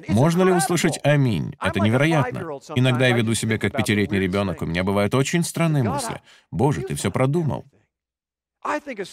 [0.09, 1.55] Можно ли услышать «Аминь»?
[1.61, 2.61] Это невероятно.
[2.77, 6.21] Иногда я веду себя как пятилетний ребенок, у меня бывают очень странные мысли.
[6.51, 7.65] Боже, ты все продумал.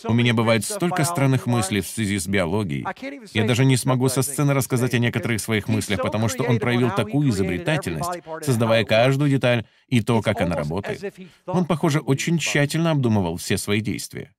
[0.08, 2.86] У меня бывает столько странных мыслей в связи с биологией.
[3.34, 6.92] Я даже не смогу со сцены рассказать о некоторых своих мыслях, потому что он проявил
[6.92, 11.14] такую изобретательность, создавая каждую деталь и то, как она работает.
[11.46, 14.32] Он, похоже, очень тщательно обдумывал все свои действия.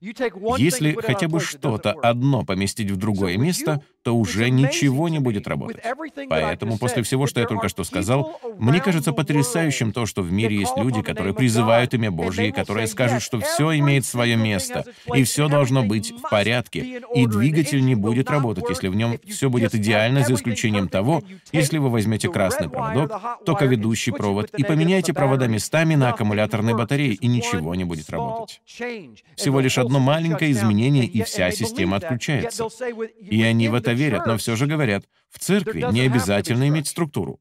[0.00, 5.82] Если хотя бы что-то одно поместить в другое место, то уже ничего не будет работать.
[6.28, 10.58] Поэтому после всего, что я только что сказал, мне кажется потрясающим то, что в мире
[10.58, 15.48] есть люди, которые призывают имя Божье, которые скажут, что все имеет свое место, и все
[15.48, 20.22] должно быть в порядке, и двигатель не будет работать, если в нем все будет идеально,
[20.22, 23.10] за исключением того, если вы возьмете красный проводок,
[23.44, 28.60] токоведущий провод, и поменяете провода местами на аккумуляторной батарее, и ничего не будет работать.
[29.34, 32.68] Всего лишь одно маленькое изменение, и вся система отключается.
[33.20, 37.40] И они в это верят, но все же говорят, в церкви не обязательно иметь структуру.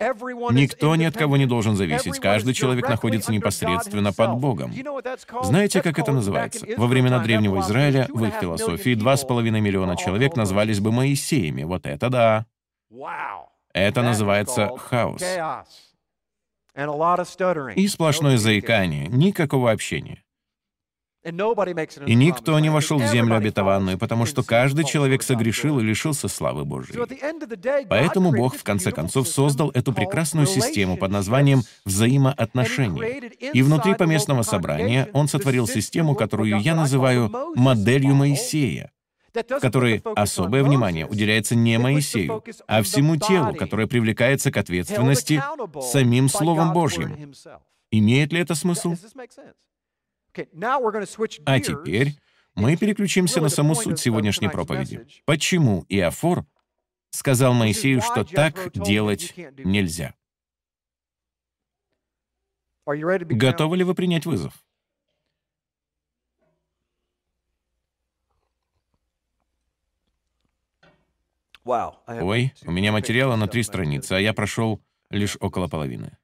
[0.00, 2.18] Никто ни от кого не должен зависеть.
[2.18, 4.72] Каждый человек находится непосредственно под Богом.
[5.42, 6.66] Знаете, как это называется?
[6.76, 11.62] Во времена Древнего Израиля, в их философии, два с половиной миллиона человек назвались бы Моисеями.
[11.62, 12.46] Вот это да.
[13.72, 15.22] Это называется хаос.
[17.76, 20.23] И сплошное заикание, никакого общения.
[21.24, 26.64] И никто не вошел в землю обетованную, потому что каждый человек согрешил и лишился славы
[26.64, 27.00] Божьей.
[27.88, 33.30] Поэтому Бог в конце концов создал эту прекрасную систему под названием взаимоотношения.
[33.52, 38.90] И внутри поместного собрания Он сотворил систему, которую я называю моделью Моисея,
[39.32, 45.42] в которой особое внимание уделяется не Моисею, а всему телу, которое привлекается к ответственности
[45.80, 47.32] самим Словом Божьим.
[47.90, 48.94] Имеет ли это смысл?
[51.46, 52.16] А теперь
[52.54, 55.06] мы переключимся на саму суть сегодняшней проповеди.
[55.24, 56.44] Почему Иофор
[57.10, 60.14] сказал Моисею, что так делать нельзя?
[63.34, 64.52] Готовы ли вы принять вызов?
[72.06, 76.18] Ой, у меня материала на три страницы, а я прошел лишь около половины.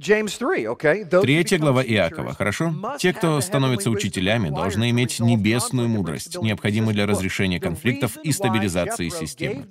[0.00, 2.72] Третья глава Иакова, хорошо?
[3.00, 9.66] Те, кто становятся учителями, должны иметь небесную мудрость, необходимую для разрешения конфликтов и стабилизации системы.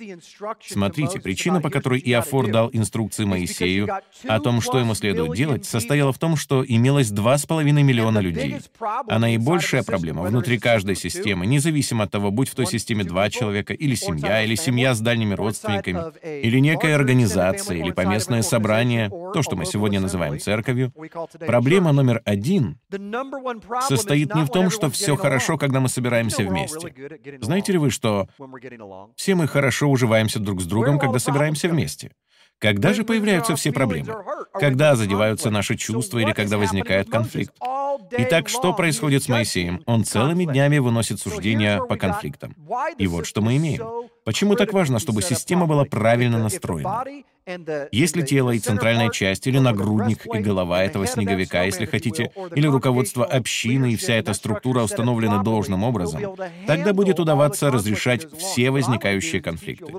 [0.61, 3.87] Смотрите, причина, по которой Иофор дал инструкции Моисею
[4.27, 8.57] о том, что ему следует делать, состояла в том, что имелось 2,5 миллиона людей.
[8.81, 13.73] А наибольшая проблема внутри каждой системы, независимо от того, будь в той системе два человека,
[13.73, 16.01] или семья, или семья с дальними родственниками,
[16.43, 20.93] или некая организация, или поместное собрание, то, что мы сегодня называем называем церковью,
[21.39, 22.79] проблема номер один
[23.87, 26.93] состоит не в том, что все хорошо, когда мы собираемся вместе.
[27.41, 28.27] Знаете ли вы, что
[29.15, 32.11] все мы хорошо уживаемся друг с другом, когда собираемся вместе?
[32.59, 34.15] Когда же появляются все проблемы?
[34.53, 37.53] Когда задеваются наши чувства или когда возникает конфликт?
[38.11, 39.81] Итак, что происходит с Моисеем?
[39.85, 42.55] Он целыми днями выносит суждения по конфликтам.
[42.97, 44.07] И вот что мы имеем.
[44.23, 47.03] Почему так важно, чтобы система была правильно настроена?
[47.93, 53.25] Если тело и центральная часть, или нагрудник и голова этого снеговика, если хотите, или руководство
[53.25, 59.93] общины и вся эта структура установлены должным образом, тогда будет удаваться разрешать все возникающие конфликты.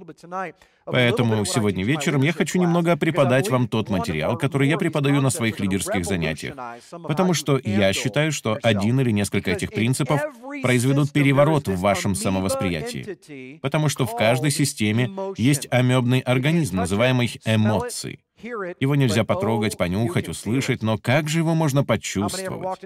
[0.84, 5.60] Поэтому сегодня вечером я хочу немного преподать вам тот материал, который я преподаю на своих
[5.60, 6.54] лидерских занятиях,
[6.90, 10.20] потому что я считаю, что один или несколько этих принципов
[10.62, 18.20] произведут переворот в вашем самовосприятии, потому что в каждой системе есть амебный организм, называемый эмоции.
[18.42, 22.80] Его нельзя потрогать, понюхать, услышать, но как же его можно почувствовать?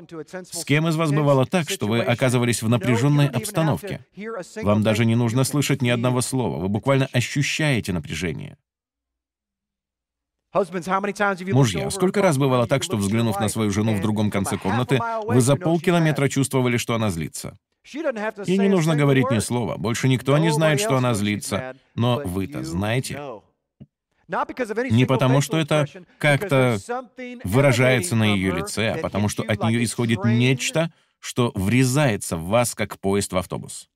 [0.51, 4.01] С кем из вас бывало так, что вы оказывались в напряженной обстановке?
[4.63, 8.57] Вам даже не нужно слышать ни одного слова, вы буквально ощущаете напряжение.
[11.53, 15.41] Мужья, сколько раз бывало так, что, взглянув на свою жену в другом конце комнаты, вы
[15.41, 17.59] за полкилометра чувствовали, что она злится?
[18.47, 22.63] Ей не нужно говорить ни слова, больше никто не знает, что она злится, но вы-то
[22.65, 23.19] знаете.
[24.29, 25.87] Не потому, что это
[26.19, 26.79] как-то
[27.45, 32.75] выражается на ее лице, а потому что от нее исходит нечто, что врезается в вас,
[32.75, 33.89] как поезд в автобус.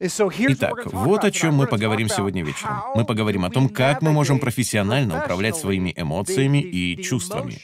[0.00, 2.82] Итак, вот о чем мы поговорим сегодня вечером.
[2.94, 7.58] Мы поговорим о том, как мы можем профессионально управлять своими эмоциями и чувствами.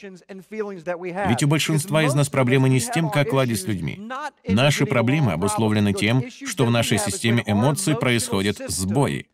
[1.29, 4.07] Ведь у большинства из нас проблемы не с тем, как ладить с людьми.
[4.47, 9.27] Наши проблемы обусловлены тем, что в нашей системе эмоций происходят сбои.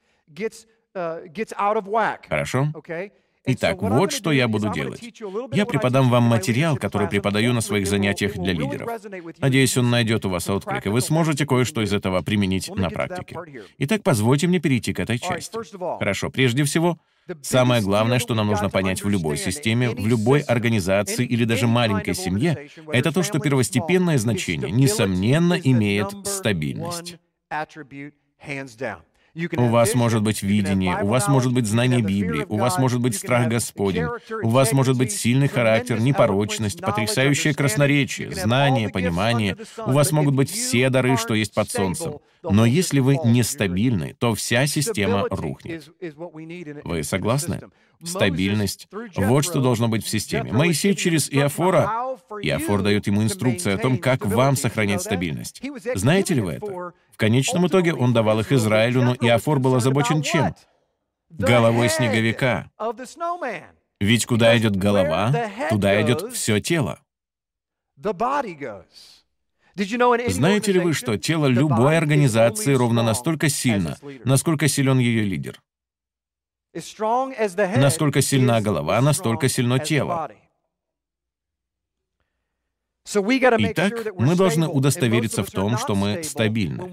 [2.30, 2.68] Хорошо?
[3.46, 5.02] Итак, вот что я буду делать.
[5.52, 8.90] Я преподам вам материал, который преподаю на своих занятиях для лидеров.
[9.40, 13.38] Надеюсь, он найдет у вас отклик, и вы сможете кое-что из этого применить на практике.
[13.80, 15.58] Итак, позвольте мне перейти к этой части.
[16.00, 16.98] Хорошо, прежде всего,
[17.42, 22.16] Самое главное, что нам нужно понять в любой системе, в любой организации или даже маленькой
[22.16, 27.18] семье, это то, что первостепенное значение, несомненно, имеет стабильность.
[29.36, 33.16] У вас может быть видение, у вас может быть знание Библии, у вас может быть
[33.16, 34.06] страх Господень,
[34.44, 40.52] у вас может быть сильный характер, непорочность, потрясающее красноречие, знание, понимание, у вас могут быть
[40.52, 42.20] все дары, что есть под солнцем.
[42.44, 45.90] Но если вы нестабильны, то вся система рухнет.
[46.84, 47.62] Вы согласны?
[48.04, 50.52] Стабильность— вот что должно быть в системе.
[50.52, 52.18] Моисей через Иофора...
[52.42, 55.62] Иофор дает ему инструкции о том, как вам сохранять стабильность.
[55.96, 56.94] Знаете ли вы это?
[57.14, 60.56] В конечном итоге он давал их Израилю, но Иофор был озабочен чем?
[61.30, 62.72] Головой снеговика.
[64.02, 65.32] Ведь куда идет голова,
[65.70, 67.00] туда идет все тело.
[70.28, 75.62] Знаете ли вы, что тело любой организации ровно настолько сильно, насколько силен ее лидер?
[76.74, 80.32] Насколько сильна голова, настолько сильно тело.
[83.06, 86.84] Итак, мы должны удостовериться в том, что мы стабильны.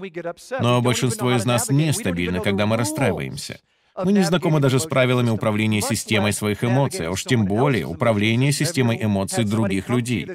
[0.59, 3.59] Но большинство из нас нестабильны, когда мы расстраиваемся.
[4.03, 8.51] Мы не знакомы даже с правилами управления системой своих эмоций, а уж тем более управления
[8.51, 10.27] системой эмоций других людей.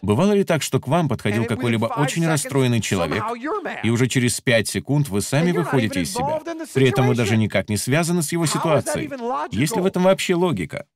[0.00, 3.24] Бывало ли так, что к вам подходил какой-либо очень расстроенный человек,
[3.82, 6.40] и уже через пять секунд вы сами выходите из себя?
[6.72, 9.10] При этом вы даже никак не связаны с его ситуацией.
[9.50, 10.86] Есть ли в этом вообще логика?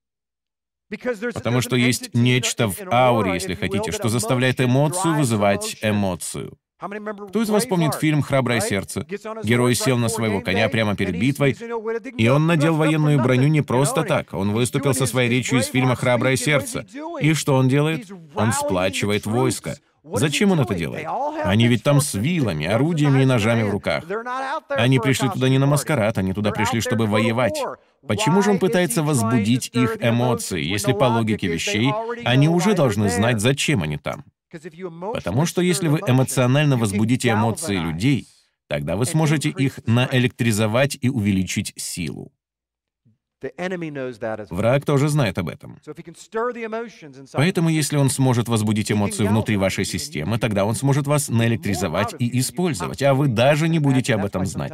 [1.34, 6.59] Потому что есть нечто в ауре, если хотите, что заставляет эмоцию вызывать эмоцию.
[6.78, 9.07] Кто из вас помнит фильм «Храброе сердце»?
[9.43, 11.57] Герой сел на своего коня прямо перед битвой,
[12.18, 14.34] и он надел военную броню не просто так.
[14.34, 16.87] Он выступил со своей речью из фильма «Храброе сердце».
[17.20, 18.07] И что он делает?
[18.34, 19.78] Он сплачивает войско.
[20.14, 21.07] Зачем он это делает?
[21.44, 24.04] Они ведь там с вилами, орудиями и ножами в руках.
[24.68, 27.62] Они пришли туда не на маскарад, они туда пришли, чтобы воевать.
[28.07, 31.92] Почему же он пытается возбудить их эмоции, если по логике вещей
[32.24, 34.24] они уже должны знать, зачем они там?
[35.12, 38.28] Потому что если вы эмоционально возбудите эмоции людей,
[38.68, 42.32] тогда вы сможете их наэлектризовать и увеличить силу.
[44.51, 45.78] Враг тоже знает об этом.
[47.32, 52.39] Поэтому, если он сможет возбудить эмоции внутри вашей системы, тогда он сможет вас наэлектризовать и
[52.39, 54.72] использовать, а вы даже не будете об этом знать.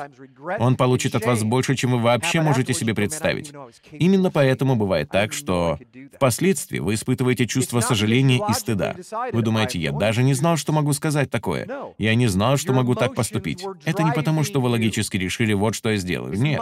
[0.59, 3.53] Он получит от вас больше, чем вы вообще можете себе представить.
[3.91, 5.79] Именно поэтому бывает так, что
[6.15, 8.95] впоследствии вы испытываете чувство сожаления и стыда.
[9.33, 11.69] Вы думаете, я даже не знал, что могу сказать такое.
[11.99, 13.65] Я не знал, что могу так поступить.
[13.85, 16.39] Это не потому, что вы логически решили, вот что я сделаю.
[16.39, 16.61] Нет.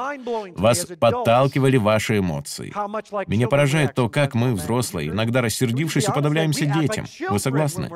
[0.57, 2.72] Вас подталкивали ваши ваши эмоции.
[3.26, 7.07] Меня поражает то, как мы, взрослые, иногда рассердившись, уподобляемся детям.
[7.28, 7.91] Вы согласны?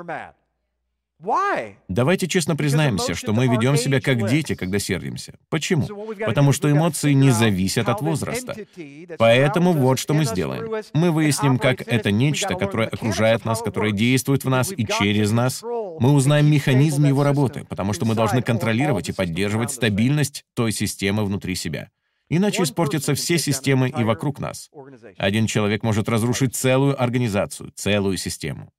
[1.89, 5.35] Давайте честно признаемся, что мы ведем себя как дети, когда сердимся.
[5.49, 5.87] Почему?
[6.27, 8.55] Потому что эмоции не зависят от возраста.
[9.17, 10.85] Поэтому вот что мы сделаем.
[10.93, 15.63] Мы выясним, как это нечто, которое окружает нас, которое действует в нас и через нас.
[15.63, 21.25] Мы узнаем механизм его работы, потому что мы должны контролировать и поддерживать стабильность той системы
[21.25, 21.91] внутри себя.
[22.29, 24.71] Иначе испортятся все системы и вокруг нас.
[25.19, 28.73] Один человек может разрушить целую организацию, целую систему.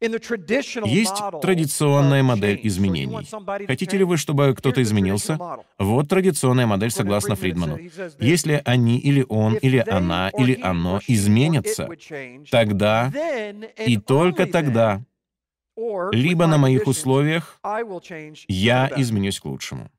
[0.00, 3.26] Есть традиционная модель изменений.
[3.66, 5.38] Хотите ли вы, чтобы кто-то изменился?
[5.78, 7.78] Вот традиционная модель согласно Фридману.
[8.18, 11.88] Если они или он, или она, или оно изменятся,
[12.50, 13.12] тогда
[13.86, 15.02] и только тогда,
[16.12, 17.60] либо на моих условиях,
[18.48, 19.90] я изменюсь к лучшему.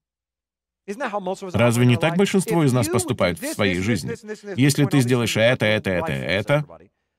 [1.53, 4.13] Разве не так большинство из нас поступают в своей жизни?
[4.59, 6.65] Если ты сделаешь это, это, это, это,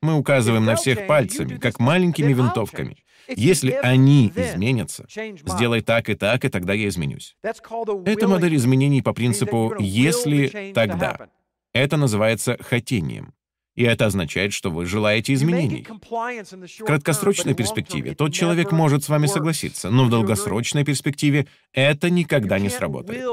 [0.00, 3.04] мы указываем на всех пальцами, как маленькими винтовками.
[3.28, 5.06] Если они изменятся,
[5.46, 7.36] сделай так и так, и тогда я изменюсь.
[7.42, 11.28] Это модель изменений по принципу «если, тогда».
[11.72, 13.32] Это называется хотением.
[13.74, 15.86] И это означает, что вы желаете изменений.
[15.88, 22.58] В краткосрочной перспективе тот человек может с вами согласиться, но в долгосрочной перспективе это никогда
[22.58, 23.24] не сработает.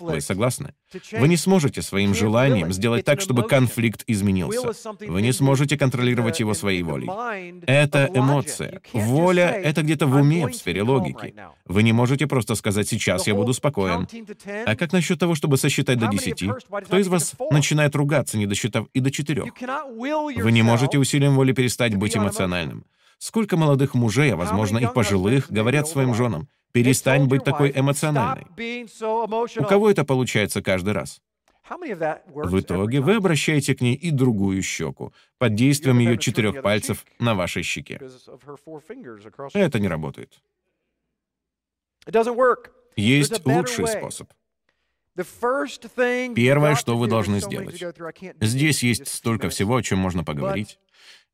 [0.00, 0.74] Вы согласны?
[1.12, 4.72] Вы не сможете своим желанием сделать так, чтобы конфликт изменился.
[5.00, 7.08] Вы не сможете контролировать его своей волей.
[7.66, 8.80] Это эмоция.
[8.92, 11.34] Воля— это где-то в уме, в сфере логики.
[11.66, 14.08] Вы не можете просто сказать «сейчас я буду спокоен».
[14.66, 16.50] А как насчет того, чтобы сосчитать до десяти?
[16.84, 19.52] Кто из вас начинает ругаться, не досчитав и до четырех?
[19.56, 22.84] Вы не можете усилием воли перестать быть эмоциональным.
[23.18, 28.46] Сколько молодых мужей, а возможно и пожилых, говорят своим женам, перестань быть такой эмоциональной.
[29.58, 31.20] У кого это получается каждый раз?
[31.68, 37.34] В итоге вы обращаете к ней и другую щеку, под действием ее четырех пальцев на
[37.34, 38.00] вашей щеке.
[39.52, 40.40] Это не работает.
[42.96, 44.32] Есть лучший способ.
[46.34, 47.82] Первое, что вы должны сделать.
[48.40, 50.78] Здесь есть столько всего, о чем можно поговорить.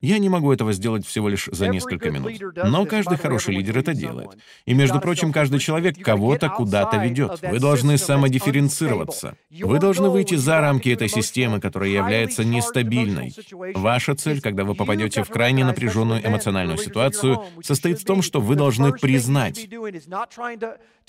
[0.04, 2.34] Я не могу этого сделать всего лишь за несколько минут.
[2.62, 4.36] Но каждый хороший лидер это делает.
[4.66, 7.40] И, между прочим, каждый человек кого-то куда-то ведет.
[7.40, 9.36] Вы должны самодифференцироваться.
[9.50, 13.34] Вы должны выйти за рамки этой системы, которая является нестабильной.
[13.74, 18.56] Ваша цель, когда вы попадете в крайне напряженную эмоциональную ситуацию, состоит в том, что вы
[18.56, 19.66] должны признать,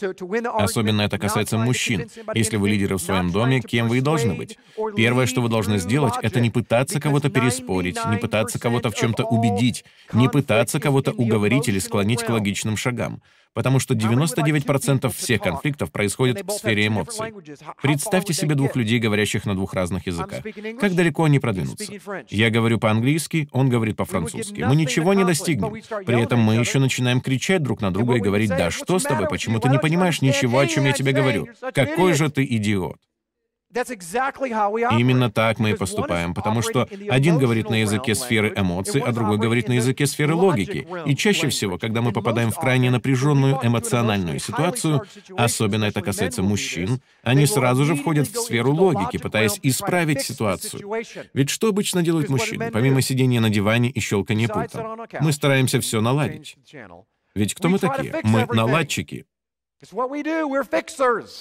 [0.02, 2.10] Особенно это касается мужчин.
[2.34, 4.58] Если вы лидеры в своем доме, кем вы и должны быть?
[4.96, 9.25] Первое, что вы должны сделать, это не пытаться кого-то переспорить, не пытаться кого-то в чем-то
[9.25, 13.21] убедить, не пытаться кого-то уговорить или склонить к логичным шагам
[13.55, 17.33] потому что 99% всех конфликтов происходит в сфере эмоций.
[17.81, 20.43] Представьте себе двух людей, говорящих на двух разных языках.
[20.79, 21.91] Как далеко они продвинутся?
[22.29, 24.61] Я говорю по-английски, он говорит по-французски.
[24.61, 25.73] Мы ничего не достигнем.
[26.05, 29.27] При этом мы еще начинаем кричать друг на друга и говорить, «Да что с тобой?
[29.27, 31.47] Почему ты не понимаешь ничего, о чем я тебе говорю?
[31.73, 32.97] Какой же ты идиот!»
[34.97, 39.38] Именно так мы и поступаем, потому что один говорит на языке сферы эмоций, а другой
[39.38, 40.88] говорит на языке сферы логики.
[41.05, 45.03] И чаще всего, когда мы попадаем в крайне напряженную эмоциональную ситуацию,
[45.36, 50.82] особенно это касается мужчин, они сразу же входят в сферу логики, пытаясь исправить ситуацию.
[51.34, 55.01] Ведь что обычно делают мужчины, помимо сидения на диване и щелкания пультом?
[55.19, 56.55] Мы стараемся все наладить.
[57.36, 58.15] Ведь кто мы такие?
[58.23, 59.26] Мы наладчики.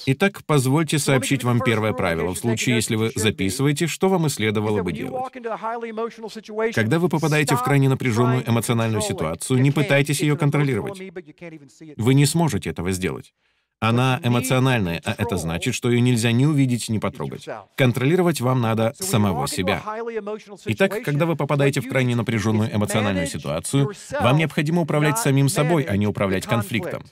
[0.05, 4.83] Итак, позвольте сообщить вам первое правило, в случае, если вы записываете, что вам и следовало
[4.83, 5.31] бы делать.
[6.73, 11.01] Когда вы попадаете в крайне напряженную эмоциональную ситуацию, не пытайтесь ее контролировать.
[11.97, 13.33] Вы не сможете этого сделать.
[13.81, 17.47] Она эмоциональная, а это значит, что ее нельзя ни увидеть, ни потрогать.
[17.75, 19.83] Контролировать вам надо самого себя.
[20.65, 25.97] Итак, когда вы попадаете в крайне напряженную эмоциональную ситуацию, вам необходимо управлять самим собой, а
[25.97, 27.03] не управлять конфликтом.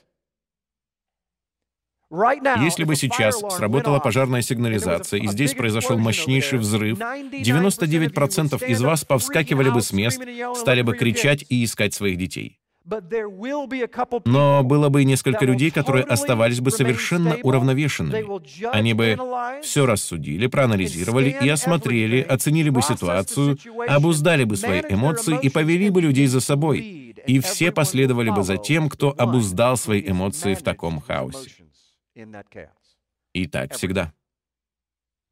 [2.60, 9.70] Если бы сейчас сработала пожарная сигнализация, и здесь произошел мощнейший взрыв, 99% из вас повскакивали
[9.70, 10.22] бы с мест,
[10.56, 12.60] стали бы кричать и искать своих детей.
[14.26, 18.68] Но было бы и несколько людей, которые оставались бы совершенно уравновешенными.
[18.76, 19.18] Они бы
[19.64, 23.58] все рассудили, проанализировали и осмотрели, оценили бы ситуацию,
[23.88, 27.16] обуздали бы свои эмоции и повели бы людей за собой.
[27.26, 31.64] И все последовали бы за тем, кто обуздал свои эмоции в таком хаосе.
[33.34, 34.14] И так всегда.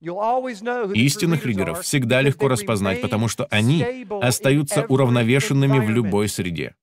[0.01, 6.75] Истинных лидеров всегда легко распознать, потому что они остаются уравновешенными в любой среде.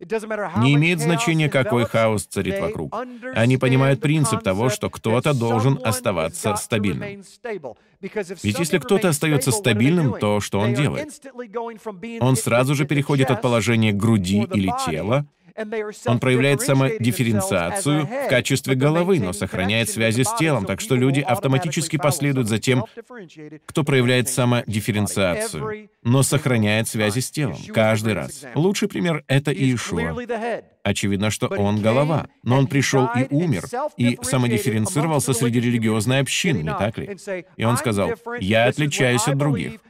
[0.00, 2.94] Не имеет значения, какой хаос царит вокруг.
[3.34, 7.24] Они понимают принцип того, что кто-то должен оставаться стабильным.
[8.00, 11.08] Ведь если кто-то остается стабильным, то что он делает?
[12.20, 15.26] Он сразу же переходит от положения груди или тела
[16.06, 21.96] он проявляет самодифференциацию в качестве головы, но сохраняет связи с телом, так что люди автоматически
[21.96, 22.84] последуют за тем,
[23.66, 27.56] кто проявляет самодифференциацию, но сохраняет связи с телом.
[27.72, 28.44] Каждый раз.
[28.54, 30.16] Лучший пример— это Иешуа.
[30.82, 33.64] Очевидно, что он голова, но он пришел и умер,
[33.96, 37.16] и самодифференцировался среди религиозной общины, не так ли?
[37.56, 39.80] И он сказал, «Я отличаюсь от других».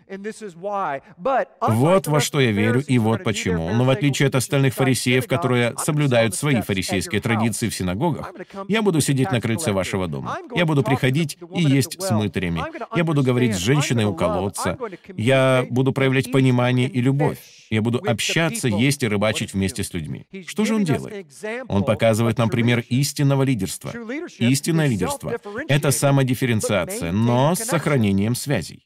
[1.61, 3.73] Вот во что я верю и вот почему.
[3.73, 8.33] Но в отличие от остальных фарисеев, которые соблюдают свои фарисейские традиции в синагогах,
[8.69, 10.39] я буду сидеть на крыльце вашего дома.
[10.55, 12.63] Я буду приходить и есть с мытарями.
[12.97, 14.79] Я буду говорить с женщиной у колодца.
[15.17, 17.39] Я буду проявлять понимание и любовь.
[17.71, 20.27] Я буду общаться, есть и рыбачить вместе с людьми.
[20.47, 21.27] Что же он делает?
[21.69, 23.93] Он показывает нам пример истинного лидерства.
[24.39, 25.39] Истинное лидерство—
[25.69, 28.84] это самодифференциация, но с сохранением связей.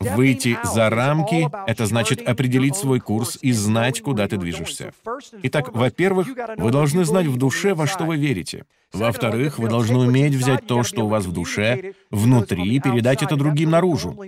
[0.00, 4.92] Выйти за рамки— это значит определить свой курс и знать, куда ты движешься.
[5.42, 8.64] Итак, во-первых, вы должны знать в душе, во что вы верите.
[8.92, 13.36] Во-вторых, вы должны уметь взять то, что у вас в душе, внутри, и передать это
[13.36, 14.18] другим наружу.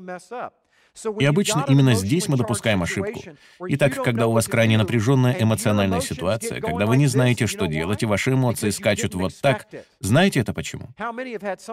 [1.19, 3.21] И обычно именно здесь мы допускаем ошибку.
[3.69, 8.07] Итак, когда у вас крайне напряженная эмоциональная ситуация, когда вы не знаете, что делать, и
[8.07, 9.67] ваши эмоции скачут вот так,
[9.99, 10.89] знаете это почему?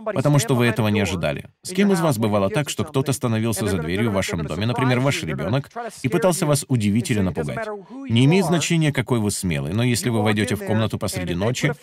[0.05, 1.45] Потому что вы этого не ожидали.
[1.61, 4.99] С кем из вас бывало так, что кто-то становился за дверью в вашем доме, например,
[4.99, 5.69] ваш ребенок,
[6.01, 7.67] и пытался вас удивить или напугать?
[8.09, 11.74] Не имеет значения, какой вы смелый, но если вы войдете в комнату посреди ночи,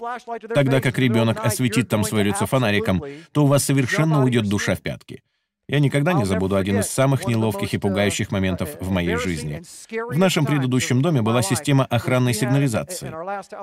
[0.54, 4.80] тогда как ребенок осветит там свое лицо фонариком, то у вас совершенно уйдет душа в
[4.80, 5.22] пятки.
[5.70, 9.60] Я никогда не забуду один из самых неловких и пугающих моментов в моей жизни.
[9.90, 13.12] В нашем предыдущем доме была система охранной сигнализации.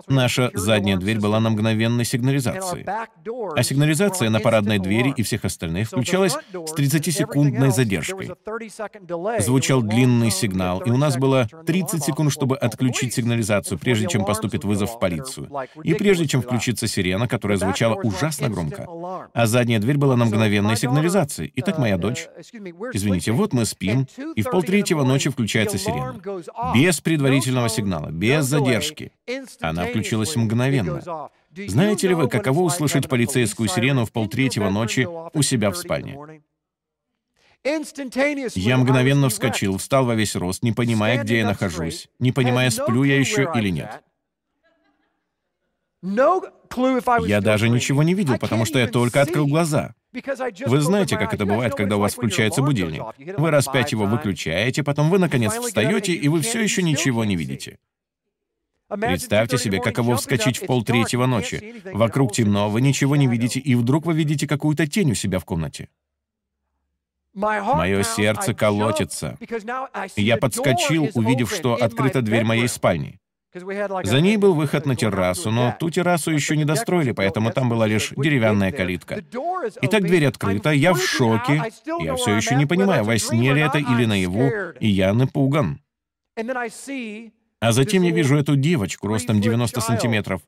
[0.07, 2.85] Наша задняя дверь была на мгновенной сигнализации.
[2.85, 8.29] А сигнализация на парадной двери и всех остальных включалась с 30-секундной задержкой.
[9.39, 14.63] Звучал длинный сигнал, и у нас было 30 секунд, чтобы отключить сигнализацию, прежде чем поступит
[14.63, 15.49] вызов в полицию.
[15.83, 18.87] И прежде чем включится сирена, которая звучала ужасно громко.
[19.33, 21.51] А задняя дверь была на мгновенной сигнализации.
[21.55, 22.27] Итак, моя дочь...
[22.93, 26.19] Извините, вот мы спим, и в полтретьего ночи включается сирена.
[26.73, 29.11] Без предварительного сигнала, без задержки.
[29.61, 31.29] Она включилась мгновенно.
[31.55, 36.41] Знаете ли вы, каково услышать полицейскую сирену в полтретьего ночи у себя в спальне?
[37.63, 43.03] Я мгновенно вскочил, встал во весь рост, не понимая, где я нахожусь, не понимая, сплю
[43.03, 44.03] я еще или нет.
[47.25, 49.95] Я даже ничего не видел, потому что я только открыл глаза.
[50.65, 53.03] Вы знаете, как это бывает, когда у вас включается будильник.
[53.37, 57.35] Вы раз пять его выключаете, потом вы, наконец, встаете, и вы все еще ничего не
[57.35, 57.77] видите.
[58.87, 61.81] Представьте себе, каково вскочить в полтретьего ночи.
[61.91, 65.45] Вокруг темно, вы ничего не видите, и вдруг вы видите какую-то тень у себя в
[65.45, 65.89] комнате.
[67.33, 69.37] Мое сердце колотится.
[70.15, 73.19] Я подскочил, увидев, что открыта дверь моей спальни.
[74.03, 77.87] За ней был выход на террасу, но ту террасу еще не достроили, поэтому там была
[77.87, 79.23] лишь деревянная калитка.
[79.81, 81.63] Итак, дверь открыта, я в шоке,
[81.99, 85.79] я все еще не понимаю, во сне ли это или наяву, и я напуган.
[87.61, 90.41] А затем я вижу эту девочку ростом 90 сантиметров.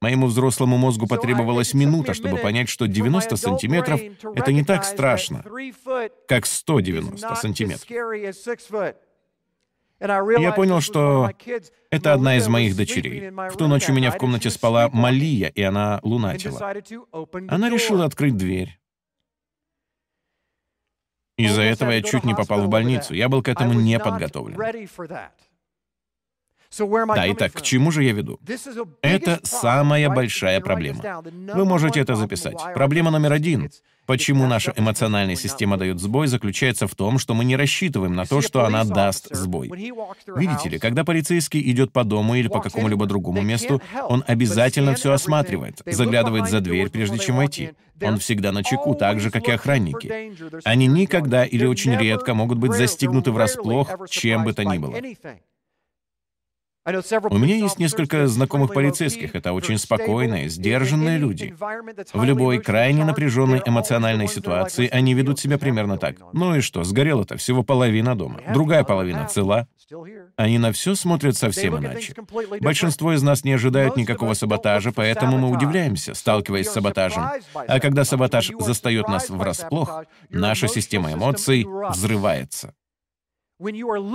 [0.00, 4.00] Моему взрослому мозгу потребовалась минута, чтобы понять, что 90 сантиметров—
[4.34, 5.42] это не так страшно,
[6.28, 7.88] как 190 сантиметров.
[10.00, 11.30] Я понял, что
[11.90, 13.30] это одна из моих дочерей.
[13.30, 16.74] В ту ночь у меня в комнате спала Малия, и она лунатила.
[17.48, 18.78] Она решила открыть дверь.
[21.36, 23.14] Из-за этого я чуть не попал в больницу.
[23.14, 24.56] Я был к этому не подготовлен.
[26.78, 28.38] Да, итак, к чему же я веду?
[29.02, 31.22] Это самая большая проблема.
[31.54, 32.56] Вы можете это записать.
[32.74, 33.70] Проблема номер один.
[34.06, 38.42] Почему наша эмоциональная система дает сбой, заключается в том, что мы не рассчитываем на то,
[38.42, 39.68] что она даст сбой.
[39.68, 45.12] Видите ли, когда полицейский идет по дому или по какому-либо другому месту, он обязательно все
[45.12, 47.70] осматривает, заглядывает за дверь, прежде чем войти.
[48.02, 50.34] Он всегда на чеку, так же, как и охранники.
[50.64, 54.94] Они никогда или очень редко могут быть застигнуты врасплох, чем бы то ни было.
[56.86, 59.34] У меня есть несколько знакомых полицейских.
[59.34, 61.54] Это очень спокойные, сдержанные люди.
[62.12, 66.16] В любой крайне напряженной эмоциональной ситуации они ведут себя примерно так.
[66.34, 68.40] Ну и что, сгорело-то всего половина дома.
[68.52, 69.66] Другая половина цела.
[70.36, 72.14] Они на все смотрят совсем иначе.
[72.60, 77.24] Большинство из нас не ожидают никакого саботажа, поэтому мы удивляемся, сталкиваясь с саботажем.
[77.54, 82.74] А когда саботаж застает нас врасплох, наша система эмоций взрывается.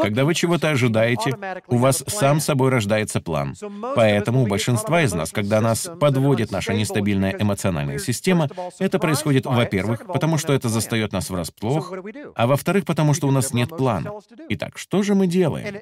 [0.01, 1.37] Когда вы чего-то ожидаете,
[1.67, 3.55] у вас сам собой рождается план.
[3.95, 10.05] Поэтому у большинства из нас, когда нас подводит наша нестабильная эмоциональная система, это происходит, во-первых,
[10.05, 11.93] потому что это застает нас врасплох,
[12.35, 14.11] а во-вторых, потому что у нас нет плана.
[14.49, 15.79] Итак, что же мы делаем?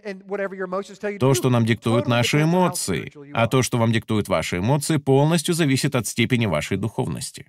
[1.20, 5.96] То, что нам диктуют наши эмоции, а то, что вам диктуют ваши эмоции, полностью зависит
[5.96, 7.48] от степени вашей духовности.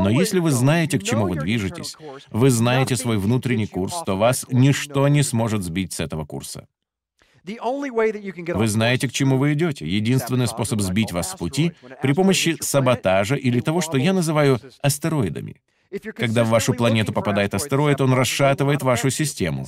[0.00, 1.96] Но если вы знаете, к чему вы движетесь,
[2.30, 6.66] вы знаете свой внутренний курс, то вас ничто не сможет сбить с этого курса.
[7.46, 9.86] Вы знаете, к чему вы идете.
[9.86, 11.72] Единственный способ сбить вас с пути—
[12.02, 15.60] при помощи саботажа или того, что я называю астероидами.
[16.14, 19.66] Когда в вашу планету попадает астероид, он расшатывает вашу систему.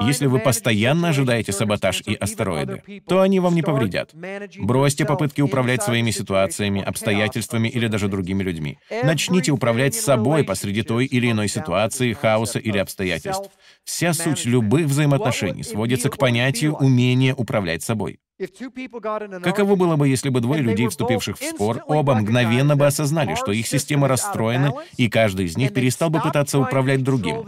[0.00, 4.14] Если вы постоянно ожидаете саботаж и астероиды, то они вам не повредят.
[4.58, 8.78] Бросьте попытки управлять своими ситуациями, обстоятельствами или даже другими людьми.
[9.02, 13.50] Начните управлять собой посреди той или иной ситуации, хаоса или обстоятельств.
[13.84, 18.18] Вся суть любых взаимоотношений сводится к понятию умения управлять собой.
[19.42, 23.52] Каково было бы, если бы двое людей, вступивших в спор, оба мгновенно бы осознали, что
[23.52, 27.44] их система расстроена, и каждый из них перестал бы пытаться управлять другим?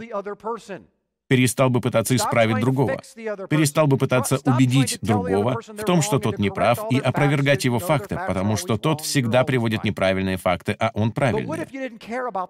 [1.33, 3.01] Перестал бы пытаться исправить другого,
[3.49, 8.19] перестал бы пытаться убедить другого в том, что тот не прав, и опровергать его факты,
[8.27, 11.67] потому что тот всегда приводит неправильные факты, а он правильный.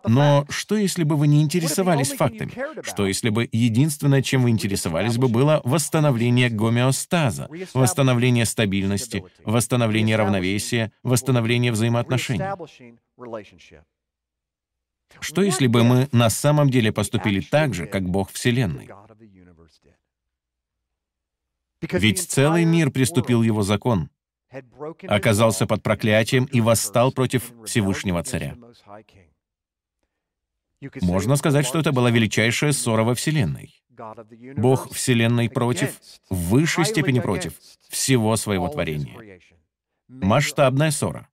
[0.06, 2.52] Но что, если бы вы не интересовались фактами?
[2.82, 10.92] Что, если бы единственное, чем вы интересовались бы, было восстановление гомеостаза, восстановление стабильности, восстановление равновесия,
[11.04, 12.44] восстановление взаимоотношений?
[15.20, 18.90] Что если бы мы на самом деле поступили так же, как Бог Вселенной?
[21.82, 24.10] Ведь целый мир приступил его закон,
[25.08, 28.56] оказался под проклятием и восстал против Всевышнего Царя.
[31.02, 33.82] Можно сказать, что это была величайшая ссора во Вселенной.
[34.58, 36.00] Бог Вселенной против,
[36.30, 37.54] в высшей степени против
[37.90, 39.40] всего своего творения.
[40.08, 41.28] Масштабная ссора.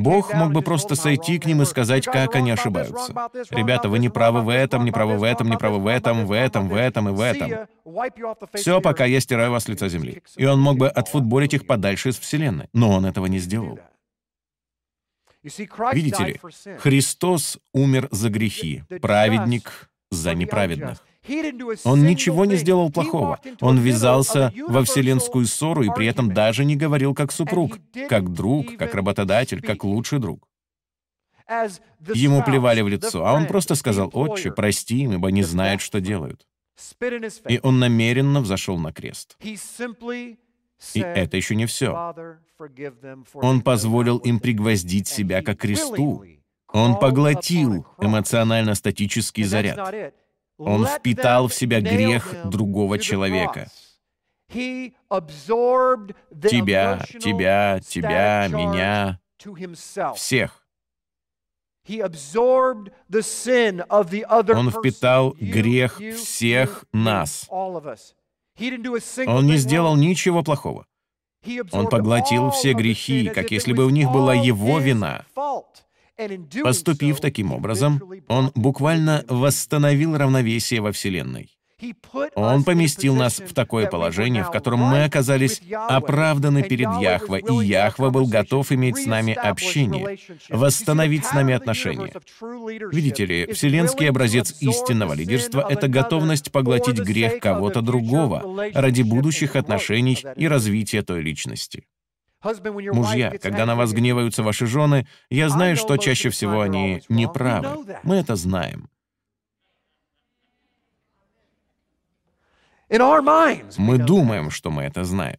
[0.00, 3.12] Бог мог бы просто сойти к ним и сказать, как они ошибаются.
[3.50, 6.32] Ребята, вы не правы в этом, не правы в этом, не правы в этом, в
[6.32, 7.68] этом, в этом и в этом.
[8.54, 10.22] Все, пока я стираю вас с лица земли.
[10.36, 12.68] И он мог бы отфутболить их подальше из Вселенной.
[12.72, 13.78] Но он этого не сделал.
[15.42, 16.40] Видите ли,
[16.78, 20.98] Христос умер за грехи, праведник за неправедных.
[21.84, 23.40] Он ничего не сделал плохого.
[23.60, 28.76] Он ввязался во вселенскую ссору и при этом даже не говорил как супруг, как друг,
[28.76, 30.48] как работодатель, как лучший друг.
[32.14, 36.00] Ему плевали в лицо, а он просто сказал, «Отче, прости им, ибо не знают, что
[36.00, 36.46] делают».
[37.48, 39.36] И он намеренно взошел на крест.
[40.94, 42.14] И это еще не все.
[43.34, 46.24] Он позволил им пригвоздить себя к кресту.
[46.72, 50.14] Он поглотил эмоционально-статический заряд.
[50.58, 53.68] Он впитал в себя грех другого человека.
[56.50, 59.20] Тебя, тебя, тебя, меня,
[60.14, 60.58] всех.
[64.56, 67.48] Он впитал грех всех нас.
[67.50, 70.86] Он не сделал ничего плохого.
[71.72, 75.24] Он поглотил все грехи, как если бы в них была его вина.
[76.62, 81.50] Поступив таким образом, он буквально восстановил равновесие во Вселенной.
[82.34, 88.10] Он поместил нас в такое положение, в котором мы оказались оправданы перед Яхве, и Яхва
[88.10, 92.12] был готов иметь с нами общение, восстановить с нами отношения.
[92.92, 100.18] Видите ли, вселенский образец истинного лидерства— это готовность поглотить грех кого-то другого ради будущих отношений
[100.36, 101.84] и развития той личности.
[102.92, 107.96] Мужья, когда на вас гневаются ваши жены, я знаю, что чаще всего они неправы.
[108.02, 108.88] Мы это знаем.
[113.78, 115.38] Мы думаем, что мы это знаем.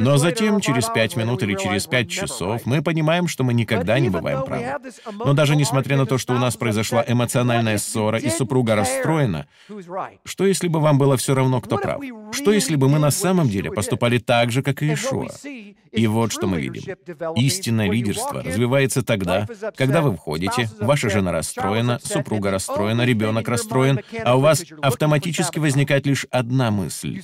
[0.00, 4.10] Но затем, через пять минут или через пять часов, мы понимаем, что мы никогда не
[4.10, 4.66] бываем правы.
[5.24, 9.46] Но даже несмотря на то, что у нас произошла эмоциональная ссора и супруга расстроена,
[10.24, 12.00] что если бы вам было все равно, кто прав?
[12.32, 15.28] Что если бы мы на самом деле поступали так же, как и Ишуа?
[15.92, 16.96] И вот что мы видим.
[17.36, 24.36] Истинное лидерство развивается тогда, когда вы входите, ваша жена расстроена, супруга расстроена, ребенок расстроен, а
[24.36, 27.22] у вас автоматически возникает лишь одна мысль.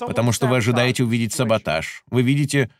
[0.00, 2.02] Потому что вы ожидаете увидеть саботаж.
[2.10, 2.70] Вы видите,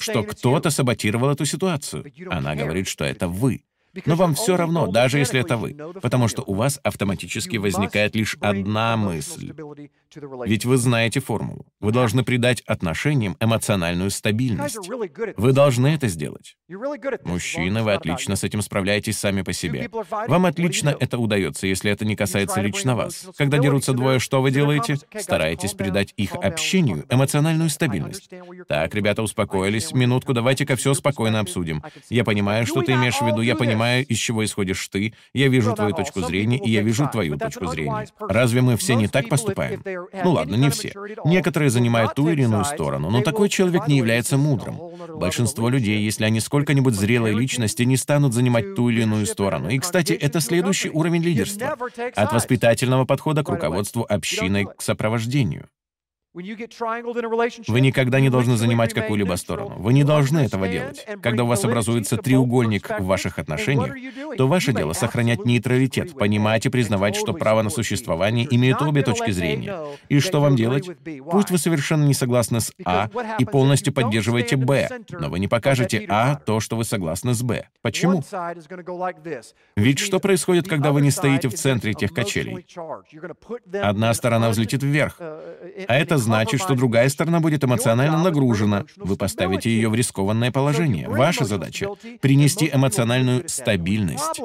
[0.00, 2.12] что кто-то саботировал эту ситуацию.
[2.30, 3.62] Она говорит, что это вы.
[4.06, 8.36] Но вам все равно, даже если это вы, потому что у вас автоматически возникает лишь
[8.40, 9.52] одна мысль.
[10.44, 11.66] Ведь вы знаете формулу.
[11.80, 14.88] Вы должны придать отношениям эмоциональную стабильность.
[15.36, 16.56] Вы должны это сделать.
[17.24, 19.90] Мужчины, вы отлично с этим справляетесь сами по себе.
[20.28, 23.28] Вам отлично это удается, если это не касается лично вас.
[23.36, 24.96] Когда дерутся двое, что вы делаете?
[25.18, 28.30] Стараетесь придать их общению эмоциональную стабильность.
[28.68, 29.92] Так, ребята успокоились.
[29.92, 31.82] Минутку, давайте-ка все спокойно обсудим.
[32.08, 35.74] Я понимаю, что ты имеешь в виду, я понимаю, из чего исходишь ты, я вижу
[35.74, 38.06] твою точку зрения, и я вижу твою точку зрения.
[38.20, 39.82] Разве мы все не так поступаем?
[40.24, 40.92] Ну ладно, не все.
[41.24, 44.78] Некоторые занимают ту или иную сторону, но такой человек не является мудрым.
[45.16, 49.68] Большинство людей, если они сколько-нибудь зрелые личности, не станут занимать ту или иную сторону.
[49.70, 51.76] И, кстати, это следующий уровень лидерства.
[52.14, 55.68] От воспитательного подхода к руководству общиной к сопровождению.
[56.34, 59.74] Вы никогда не должны занимать какую-либо сторону.
[59.76, 61.06] Вы не должны этого делать.
[61.22, 63.94] Когда у вас образуется треугольник в ваших отношениях,
[64.38, 69.30] то ваше дело сохранять нейтралитет, понимать и признавать, что право на существование имеет обе точки
[69.30, 69.76] зрения.
[70.08, 70.88] И что вам делать?
[71.30, 76.06] Пусть вы совершенно не согласны с А и полностью поддерживаете Б, но вы не покажете
[76.08, 77.68] А то, что вы согласны с Б.
[77.82, 78.22] Почему?
[79.76, 82.64] Ведь что происходит, когда вы не стоите в центре этих качелей?
[83.82, 88.84] Одна сторона взлетит вверх, uh, а это значит, что другая сторона будет эмоционально нагружена.
[88.96, 91.08] Вы поставите ее в рискованное положение.
[91.08, 91.88] Ваша задача—
[92.20, 94.40] принести эмоциональную стабильность.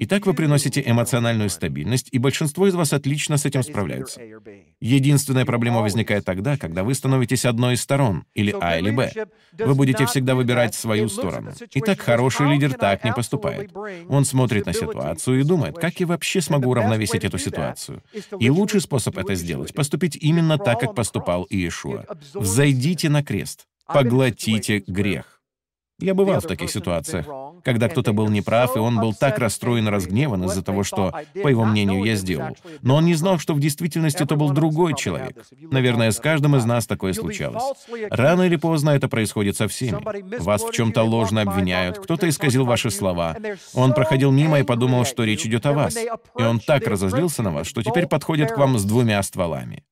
[0.00, 4.20] Итак, вы приносите эмоциональную стабильность, и большинство из вас отлично с этим справляются.
[4.80, 9.12] Единственная проблема возникает тогда, когда вы становитесь одной из сторон, или А или Б.
[9.58, 11.52] Вы будете всегда выбирать свою сторону.
[11.74, 13.70] Итак, хороший лидер так не поступает.
[14.08, 18.02] Он смотрит на ситуацию и думает, как я вообще смогу уравновесить эту ситуацию.
[18.40, 22.04] И лучший способ это сделать— поступить именно так, как поступал Иешуа.
[22.34, 25.34] «Взойдите на крест, поглотите грех».
[26.00, 27.26] Я бывал в таких ситуациях,
[27.62, 31.46] когда кто-то был неправ, и он был так расстроен и разгневан из-за того, что, по
[31.46, 32.56] его мнению, я сделал.
[32.82, 35.36] Но он не знал, что в действительности это был другой человек.
[35.70, 37.62] Наверное, с каждым из нас такое случалось.
[38.10, 40.40] Рано или поздно это происходит со всеми.
[40.42, 43.36] Вас в чем-то ложно обвиняют, кто-то исказил ваши слова.
[43.72, 45.96] Он проходил мимо и подумал, что речь идет о вас.
[45.96, 49.84] И он так разозлился на вас, что теперь подходит к вам с двумя стволами.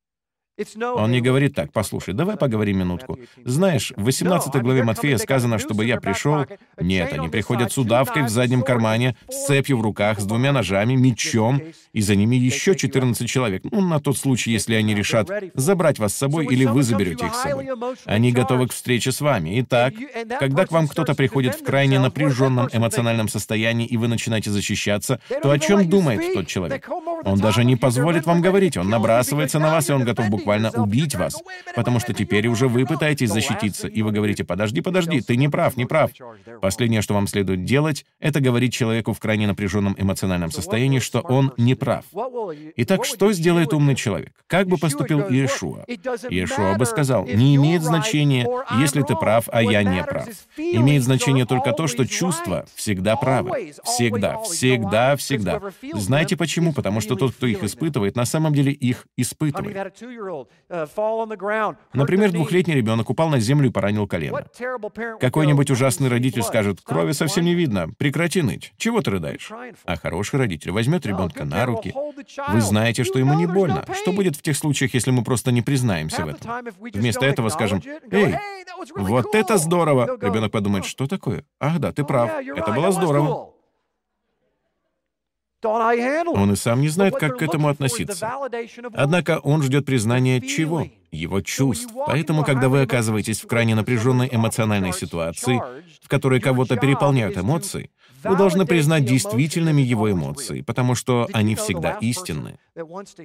[0.81, 3.19] Он не говорит так, послушай, давай поговорим минутку.
[3.45, 6.47] Знаешь, в 18 главе Матфея сказано, чтобы я пришел.
[6.81, 10.95] Нет, они приходят с удавкой в заднем кармане, с цепью в руках, с двумя ножами,
[10.95, 13.63] мечом, и за ними еще 14 человек.
[13.71, 17.35] Ну, на тот случай, если они решат забрать вас с собой или вы заберете их
[17.35, 17.69] с собой.
[18.05, 19.61] Они готовы к встрече с вами.
[19.61, 19.95] Итак,
[20.39, 25.51] когда к вам кто-то приходит в крайне напряженном эмоциональном состоянии, и вы начинаете защищаться, то
[25.51, 26.89] о чем думает тот человек?
[27.25, 30.83] Он даже не позволит вам говорить, он набрасывается на вас, и он готов буквально буквально
[30.83, 31.43] убить вас,
[31.75, 35.77] потому что теперь уже вы пытаетесь защититься, и вы говорите, подожди, подожди, ты не прав,
[35.77, 36.11] не прав.
[36.61, 41.53] Последнее, что вам следует делать, это говорить человеку в крайне напряженном эмоциональном состоянии, что он
[41.57, 42.05] не прав.
[42.77, 44.33] Итак, что сделает умный человек?
[44.47, 45.85] Как бы поступил Иешуа?
[45.89, 48.47] Иешуа бы сказал, не имеет значения,
[48.79, 50.29] если ты прав, а я не прав.
[50.57, 53.73] Имеет значение только то, что чувства всегда правы.
[53.85, 55.61] Всегда, всегда, всегда.
[55.95, 56.73] Знаете почему?
[56.73, 59.95] Потому что тот, кто их испытывает, на самом деле их испытывает.
[60.69, 64.45] Uh, Например, двухлетний ребенок упал на землю и поранил колено.
[65.21, 69.51] Какой-нибудь ужасный родитель скажет, крови совсем не видно, прекрати ныть, чего ты рыдаешь?
[69.85, 71.95] А хороший родитель возьмет ребенка на руки.
[72.49, 73.85] Вы знаете, что ему не больно.
[73.95, 76.51] Что будет в тех случаях, если мы просто не признаемся в этом?
[76.93, 78.37] Вместо этого скажем, «Эй,
[78.97, 81.45] вот это здорово!» Ребенок подумает, что такое?
[81.61, 83.52] Ах да, ты прав, это было здорово.
[86.33, 88.31] Он и сам не знает, как к этому относиться.
[88.93, 90.87] Однако он ждет признания чего?
[91.11, 91.93] Его чувств.
[92.07, 95.61] Поэтому, когда вы оказываетесь в крайне напряженной эмоциональной ситуации,
[96.03, 97.91] в которой кого-то переполняют эмоции,
[98.25, 102.59] вы должны признать действительными его эмоции, потому что они всегда истинны.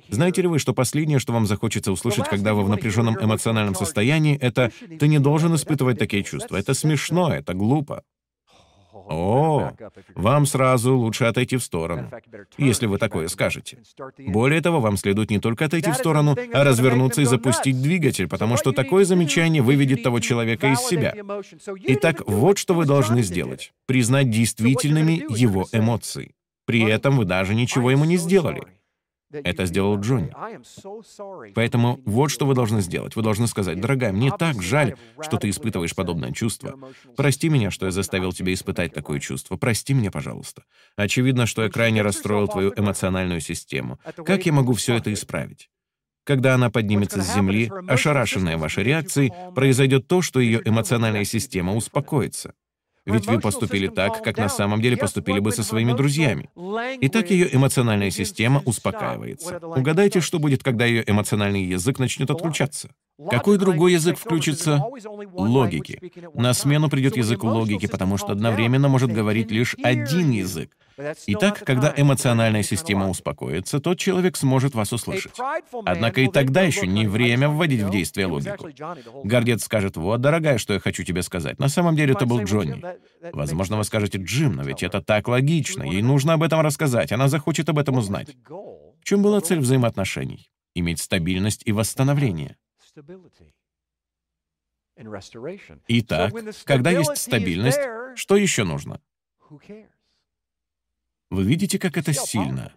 [0.09, 4.37] Знаете ли вы, что последнее, что вам захочется услышать, когда вы в напряженном эмоциональном состоянии,
[4.37, 6.57] это «ты не должен испытывать такие чувства».
[6.57, 8.03] Это смешно, это глупо.
[9.09, 9.71] О,
[10.15, 12.09] вам сразу лучше отойти в сторону,
[12.57, 13.77] если вы такое скажете.
[14.17, 18.57] Более того, вам следует не только отойти в сторону, а развернуться и запустить двигатель, потому
[18.57, 21.15] что такое замечание выведет того человека из себя.
[21.83, 23.73] Итак, вот что вы должны сделать.
[23.85, 26.33] Признать действительными его эмоции.
[26.65, 28.63] При этом вы даже ничего ему не сделали.
[29.31, 30.31] Это сделал Джонни.
[31.53, 33.15] Поэтому вот что вы должны сделать.
[33.15, 36.77] Вы должны сказать, дорогая, мне так жаль, что ты испытываешь подобное чувство.
[37.15, 39.57] Прости меня, что я заставил тебя испытать такое чувство.
[39.57, 40.63] Прости меня, пожалуйста.
[40.95, 43.99] Очевидно, что я крайне расстроил твою эмоциональную систему.
[44.25, 45.69] Как я могу все это исправить?
[46.23, 52.53] Когда она поднимется с земли, ошарашенная вашей реакцией, произойдет то, что ее эмоциональная система успокоится.
[53.07, 56.49] Ведь вы поступили так, как на самом деле поступили бы со своими друзьями.
[56.99, 59.59] И так ее эмоциональная система успокаивается.
[59.61, 62.89] Угадайте, что будет, когда ее эмоциональный язык начнет отключаться.
[63.29, 64.83] Какой другой язык включится?
[65.33, 65.99] Логики.
[66.35, 70.75] На смену придет язык логики, потому что одновременно может говорить лишь один язык.
[71.27, 75.33] Итак, когда эмоциональная система успокоится, тот человек сможет вас услышать.
[75.85, 78.69] Однако и тогда еще не время вводить в действие логику.
[79.23, 81.59] Гордец скажет, вот, дорогая, что я хочу тебе сказать.
[81.59, 82.83] На самом деле это был Джонни.
[83.31, 85.83] Возможно, вы скажете, Джим, но ведь это так логично.
[85.83, 87.11] Ей нужно об этом рассказать.
[87.11, 88.35] Она захочет об этом узнать.
[88.47, 90.49] В чем была цель взаимоотношений?
[90.73, 92.57] Иметь стабильность и восстановление.
[95.87, 96.33] Итак,
[96.65, 97.79] когда есть стабильность,
[98.15, 98.99] что еще нужно?
[101.29, 102.73] Вы видите, как это сильно?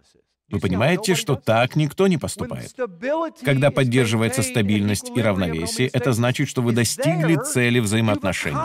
[0.49, 2.73] Вы понимаете, что так никто не поступает.
[3.43, 8.57] Когда поддерживается стабильность и равновесие, это значит, что вы достигли цели взаимоотношений.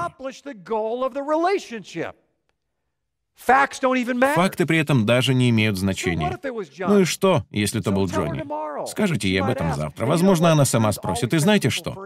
[3.37, 6.39] Факты при этом даже не имеют значения.
[6.80, 8.45] Ну и что, если это был Джонни?
[8.89, 10.07] Скажите ей об этом завтра.
[10.07, 11.34] Возможно, она сама спросит.
[11.34, 11.97] И знаете что?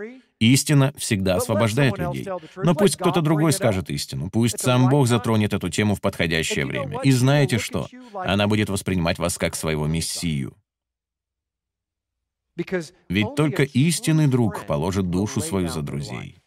[0.41, 2.27] Истина всегда освобождает людей.
[2.57, 4.31] Но пусть кто-то другой скажет истину.
[4.31, 7.01] Пусть сам Бог затронет эту тему в подходящее время.
[7.03, 7.87] И знаете что?
[8.15, 10.57] Она будет воспринимать вас как своего мессию.
[13.09, 16.39] Ведь только истинный друг положит душу свою за друзей.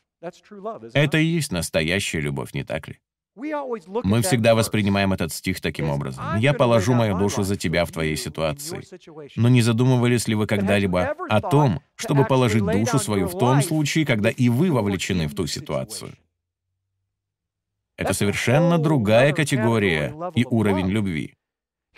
[0.94, 3.00] Это и есть настоящая любовь, не так ли?
[3.36, 6.24] Мы всегда воспринимаем этот стих таким образом.
[6.38, 8.82] «Я положу мою душу за тебя в твоей ситуации».
[9.36, 14.06] Но не задумывались ли вы когда-либо о том, чтобы положить душу свою в том случае,
[14.06, 16.12] когда и вы вовлечены в ту ситуацию?
[17.98, 21.36] Это совершенно другая категория и уровень любви.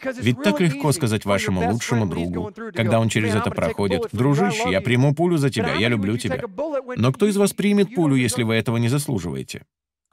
[0.03, 5.15] Ведь так легко сказать вашему лучшему другу, когда он через это проходит, «Дружище, я приму
[5.15, 6.41] пулю за тебя, я люблю тебя».
[6.97, 9.63] Но кто из вас примет пулю, если вы этого не заслуживаете?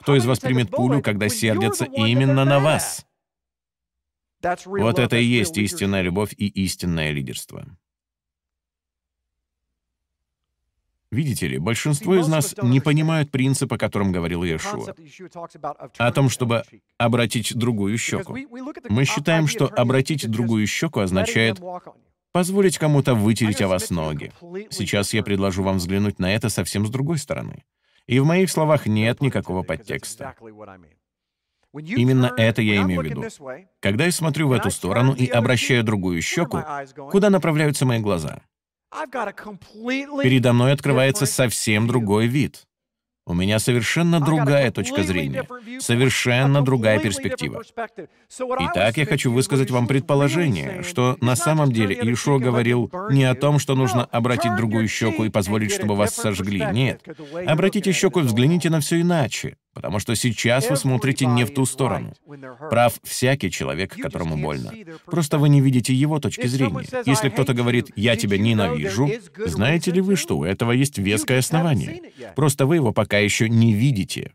[0.02, 3.06] Кто из вас примет пулю, когда сердится именно на вас?
[4.66, 7.64] Вот это и есть истинная любовь и истинное лидерство.
[11.12, 14.94] Видите ли, большинство из нас не понимают принцип, о котором говорил Иешуа.
[15.98, 16.62] О том, чтобы
[16.98, 18.36] обратить другую щеку.
[18.88, 21.60] Мы считаем, что обратить другую щеку означает
[22.32, 24.32] позволить кому-то вытереть о вас ноги.
[24.70, 27.62] Сейчас я предложу вам взглянуть на это совсем с другой стороны.
[28.06, 30.34] И в моих словах нет никакого подтекста.
[31.72, 33.24] Именно это я имею в виду.
[33.80, 36.62] Когда я смотрю в эту сторону и обращаю другую щеку,
[37.10, 38.42] куда направляются мои глаза?
[38.90, 42.66] Передо мной открывается совсем другой вид.
[43.24, 45.46] У меня совершенно другая точка зрения,
[45.78, 47.62] совершенно другая перспектива.
[48.28, 53.60] Итак, я хочу высказать вам предположение, что на самом деле Иешуа говорил не о том,
[53.60, 56.66] что нужно обратить другую щеку и позволить, чтобы вас сожгли.
[56.72, 57.02] Нет.
[57.46, 59.56] Обратите щеку и взгляните на все иначе.
[59.72, 62.14] Потому что сейчас вы смотрите не в ту сторону.
[62.70, 64.72] Прав всякий человек, которому больно.
[65.06, 66.84] Просто вы не видите его точки зрения.
[67.06, 72.02] Если кто-то говорит «я тебя ненавижу», знаете ли вы, что у этого есть веское основание?
[72.36, 74.32] Просто вы его пока еще не видите.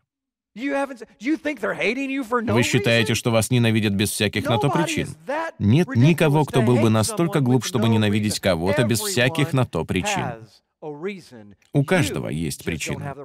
[0.55, 5.09] Вы считаете, что вас ненавидят без всяких на то причин?
[5.59, 10.47] Нет никого, кто был бы настолько глуп, чтобы ненавидеть кого-то без всяких на то причин.
[11.73, 13.15] У каждого есть причина.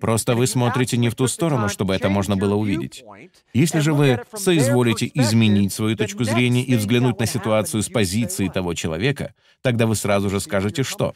[0.00, 3.04] Просто вы смотрите не в ту сторону, чтобы это можно было увидеть.
[3.52, 8.74] Если же вы соизволите изменить свою точку зрения и взглянуть на ситуацию с позиции того
[8.74, 11.14] человека, тогда вы сразу же скажете, что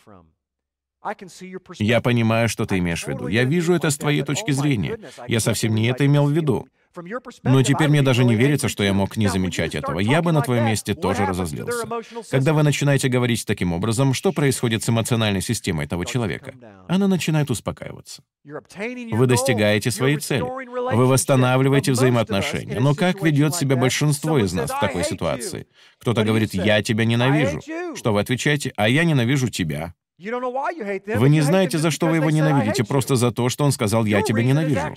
[1.78, 3.26] я понимаю, что ты имеешь в виду.
[3.26, 4.98] Я вижу это с твоей точки зрения.
[5.26, 6.68] Я совсем не это имел в виду.
[7.44, 10.00] Но теперь мне даже не верится, что я мог не замечать этого.
[10.00, 11.86] Я бы на твоем месте тоже разозлился.
[12.30, 16.54] Когда вы начинаете говорить таким образом, что происходит с эмоциональной системой этого человека?
[16.88, 18.22] Она начинает успокаиваться.
[18.44, 20.42] Вы достигаете своей цели.
[20.42, 22.80] Вы восстанавливаете взаимоотношения.
[22.80, 25.66] Но как ведет себя большинство из нас в такой ситуации?
[25.98, 27.60] Кто-то говорит «я тебя ненавижу».
[27.96, 29.94] Что вы отвечаете «а я ненавижу тебя».
[30.20, 34.20] Вы не знаете, за что вы его ненавидите, просто за то, что он сказал «я
[34.20, 34.94] тебя ненавижу».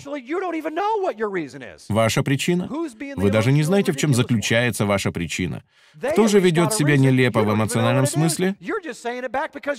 [1.89, 2.69] Ваша причина?
[3.15, 5.63] Вы даже не знаете, в чем заключается ваша причина.
[6.11, 8.55] Кто же ведет себя нелепо в эмоциональном смысле?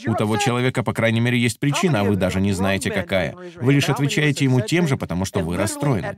[0.07, 3.35] У того человека, по крайней мере, есть причина, а вы даже не знаете, какая.
[3.57, 6.17] Вы лишь отвечаете ему тем же, потому что вы расстроены.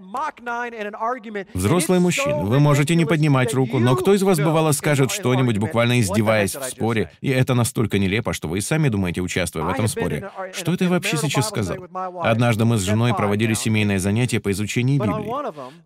[1.54, 6.00] Взрослые мужчины, вы можете не поднимать руку, но кто из вас бывало скажет что-нибудь, буквально
[6.00, 9.88] издеваясь в споре, и это настолько нелепо, что вы и сами думаете, участвуя в этом
[9.88, 11.76] споре, что это вообще сейчас сказал?
[12.22, 15.32] Однажды мы с женой проводили семейное занятие по изучению Библии.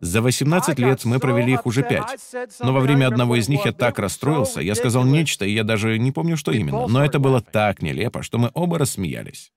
[0.00, 2.18] За 18 лет мы провели их уже пять.
[2.60, 5.98] Но во время одного из них я так расстроился, я сказал нечто, и я даже
[5.98, 6.86] не помню, что именно.
[6.86, 9.52] Но это было так нелепо, что мы оба рассмеялись.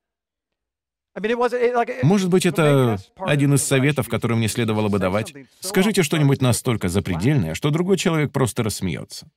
[2.01, 5.33] Может быть, это один из советов, который мне следовало бы давать.
[5.59, 9.27] Скажите что-нибудь настолько запредельное, что другой человек просто рассмеется.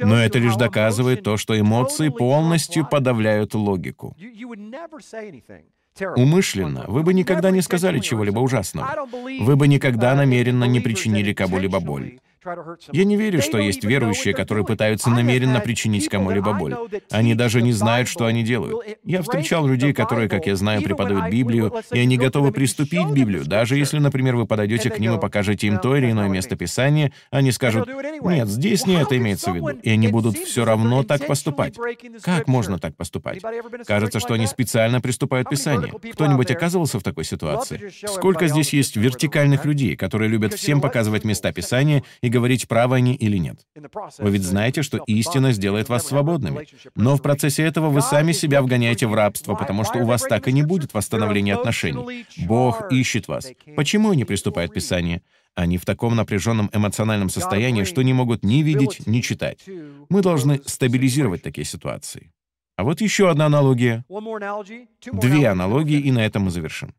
[0.00, 4.16] Но это лишь доказывает то, что эмоции полностью подавляют логику.
[6.16, 9.06] Умышленно вы бы никогда не сказали чего-либо ужасного.
[9.40, 12.18] Вы бы никогда намеренно не причинили кому-либо боль.
[12.92, 16.76] Я не верю, что есть верующие, которые пытаются намеренно причинить кому-либо боль.
[17.10, 18.84] Они даже не знают, что они делают.
[19.04, 23.76] Я встречал людей, которые, как я знаю, преподают Библию, и они готовы приступить Библию, даже
[23.76, 27.52] если, например, вы подойдете к ним и покажете им то или иное место Писания, они
[27.52, 27.88] скажут,
[28.22, 31.76] нет, здесь не это имеется в виду, и они будут все равно так поступать.
[32.22, 33.40] Как можно так поступать?
[33.86, 35.92] Кажется, что они специально приступают Писание.
[36.12, 37.92] Кто-нибудь оказывался в такой ситуации?
[38.06, 43.14] Сколько здесь есть вертикальных людей, которые любят всем показывать места Писания и говорить, правы они
[43.14, 43.66] или нет.
[44.18, 46.66] Вы ведь знаете, что истина сделает вас свободными.
[46.96, 50.48] Но в процессе этого вы сами себя вгоняете в рабство, потому что у вас так
[50.48, 52.26] и не будет восстановления отношений.
[52.46, 53.48] Бог ищет вас.
[53.76, 55.22] Почему они приступают к Писанию?
[55.54, 59.64] Они в таком напряженном эмоциональном состоянии, что не могут ни видеть, ни читать.
[60.08, 62.32] Мы должны стабилизировать такие ситуации.
[62.76, 64.04] А вот еще одна аналогия.
[65.12, 66.94] Две аналогии, и на этом мы завершим.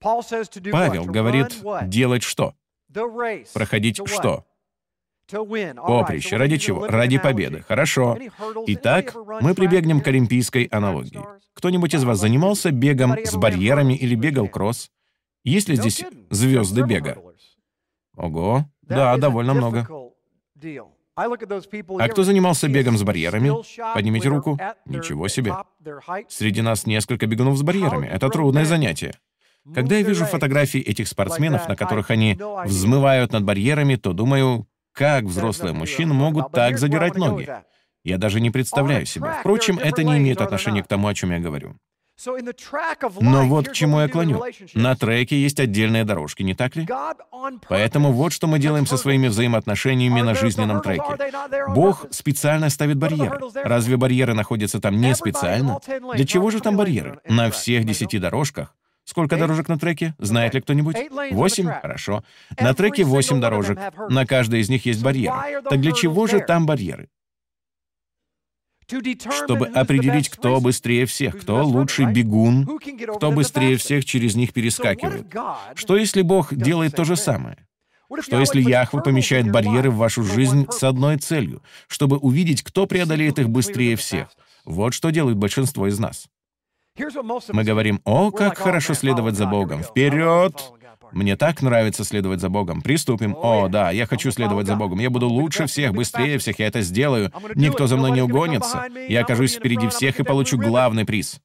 [0.00, 2.54] Павел говорит делать что?
[3.54, 4.44] Проходить что?
[5.30, 6.36] Поприще.
[6.36, 6.86] Ради чего?
[6.86, 7.64] Ради победы.
[7.66, 8.18] Хорошо.
[8.66, 11.20] Итак, мы прибегнем к олимпийской аналогии.
[11.54, 14.90] Кто-нибудь из вас занимался бегом с барьерами или бегал кросс?
[15.44, 17.16] Есть ли здесь звезды бега?
[18.16, 18.66] Ого.
[18.82, 19.88] Да, довольно много.
[21.16, 23.52] А кто занимался бегом с барьерами?
[23.94, 24.58] Поднимите руку.
[24.84, 25.54] Ничего себе.
[26.28, 28.06] Среди нас несколько бегунов с барьерами.
[28.06, 29.14] Это трудное занятие.
[29.74, 35.24] Когда я вижу фотографии этих спортсменов, на которых они взмывают над барьерами, то думаю, как
[35.24, 37.48] взрослые мужчины могут так задирать ноги?
[38.02, 39.34] Я даже не представляю себе.
[39.40, 41.76] Впрочем, это не имеет отношения к тому, о чем я говорю.
[43.20, 44.42] Но вот к чему я клоню.
[44.74, 46.86] На треке есть отдельные дорожки, не так ли?
[47.68, 51.32] Поэтому вот что мы делаем со своими взаимоотношениями на жизненном треке.
[51.68, 53.38] Бог специально ставит барьеры.
[53.54, 55.78] Разве барьеры находятся там не специально?
[56.14, 57.20] Для чего же там барьеры?
[57.26, 60.14] На всех десяти дорожках Сколько дорожек на треке?
[60.18, 60.96] Знает ли кто-нибудь?
[61.32, 61.66] Восемь?
[61.66, 62.22] Хорошо.
[62.58, 63.78] На треке восемь дорожек.
[64.08, 65.62] На каждой из них есть барьеры.
[65.68, 67.08] Так для чего же там барьеры?
[69.30, 72.68] чтобы определить, кто быстрее всех, кто лучший бегун,
[73.16, 75.32] кто быстрее всех через них перескакивает.
[75.74, 77.56] Что если Бог делает то же самое?
[78.20, 83.38] Что если Яхве помещает барьеры в вашу жизнь с одной целью, чтобы увидеть, кто преодолеет
[83.38, 84.28] их быстрее всех?
[84.64, 86.28] Вот что делает большинство из нас.
[87.52, 89.82] Мы говорим, о, как хорошо следовать за Богом.
[89.82, 90.54] Вперед!
[91.12, 92.82] Мне так нравится следовать за Богом.
[92.82, 93.34] Приступим.
[93.36, 95.00] О, да, я хочу следовать за Богом.
[95.00, 97.32] Я буду лучше всех, быстрее всех, я это сделаю.
[97.54, 98.86] Никто за мной не угонится.
[99.08, 101.40] Я окажусь впереди всех и получу главный приз.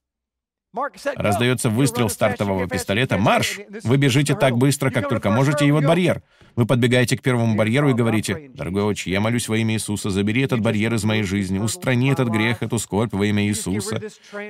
[1.16, 3.18] Раздается выстрел стартового пистолета.
[3.18, 3.60] «Марш!
[3.82, 6.22] Вы бежите так быстро, как только можете, и вот барьер.
[6.56, 10.42] Вы подбегаете к первому барьеру и говорите, «Дорогой отче, я молюсь во имя Иисуса, забери
[10.42, 14.00] этот барьер из моей жизни, устрани этот грех, эту скорбь во имя Иисуса.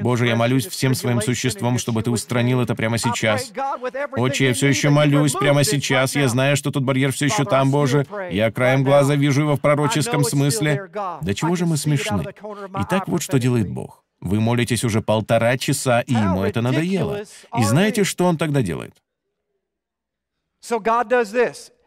[0.01, 3.53] Боже, я молюсь всем своим существом, чтобы ты устранил это прямо сейчас.
[4.17, 7.73] Отче, я все еще молюсь прямо сейчас, я знаю, что тут барьер все еще там,
[7.73, 8.07] Боже.
[8.31, 10.89] Я краем глаза вижу его в пророческом смысле.
[10.95, 12.25] Да чего же мы смешны?
[12.83, 14.06] Итак, вот что делает Бог.
[14.21, 17.23] Вы молитесь уже полтора часа, и ему это надоело.
[17.59, 18.95] И знаете, что он тогда делает?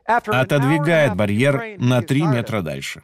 [0.05, 3.03] Отодвигает барьер на три метра дальше.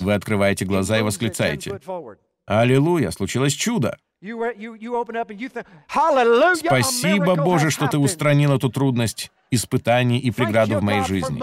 [0.00, 1.80] Вы открываете глаза и восклицаете.
[2.46, 3.96] Аллилуйя, случилось чудо.
[6.66, 11.40] Спасибо, Боже, что ты устранил эту трудность, испытаний и преграду в моей жизни.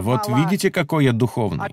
[0.00, 1.66] Вот видите, какой я духовный.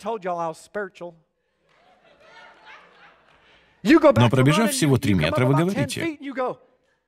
[3.83, 6.17] Но пробежав всего три метра, вы говорите,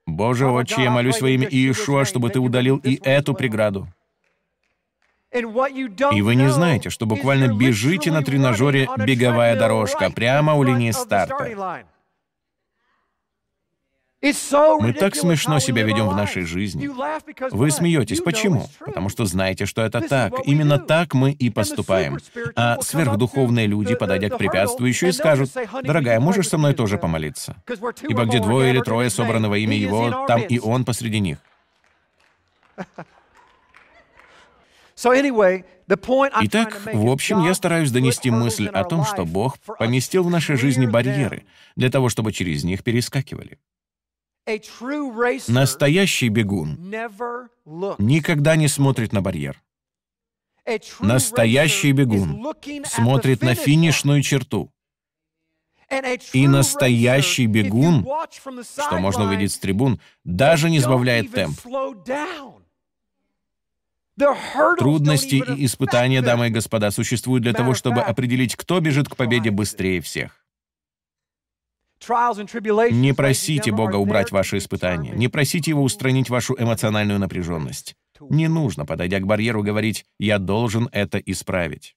[0.05, 3.87] «Боже, отче, я молюсь во имя Иешуа, чтобы ты удалил и эту преграду».
[5.33, 11.85] И вы не знаете, что буквально бежите на тренажере беговая дорожка прямо у линии старта.
[14.79, 16.89] Мы так смешно себя ведем в нашей жизни.
[17.51, 18.21] Вы смеетесь.
[18.21, 18.67] Почему?
[18.79, 20.33] Потому что знаете, что это так.
[20.45, 22.19] Именно так мы и поступаем.
[22.55, 25.51] А сверхдуховные люди, подойдя к препятствию, еще и скажут,
[25.83, 27.55] «Дорогая, можешь со мной тоже помолиться?»
[28.07, 31.37] Ибо где двое или трое собраны во имя Его, там и Он посреди них.
[36.41, 40.85] Итак, в общем, я стараюсь донести мысль о том, что Бог поместил в нашей жизни
[40.85, 41.43] барьеры
[41.75, 43.59] для того, чтобы через них перескакивали.
[45.47, 46.77] Настоящий бегун
[47.97, 49.61] никогда не смотрит на барьер.
[50.99, 52.53] Настоящий бегун
[52.85, 54.71] смотрит на финишную черту.
[56.33, 61.59] И настоящий бегун, что можно увидеть с трибун, даже не сбавляет темп.
[64.77, 69.51] Трудности и испытания, дамы и господа, существуют для того, чтобы определить, кто бежит к победе
[69.51, 70.44] быстрее всех.
[72.91, 77.95] Не просите Бога убрать ваши испытания, не просите Его устранить вашу эмоциональную напряженность.
[78.29, 81.95] Не нужно, подойдя к барьеру, говорить «я должен это исправить».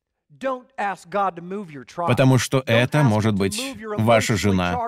[1.97, 3.61] Потому что это может быть
[3.99, 4.79] ваша жена,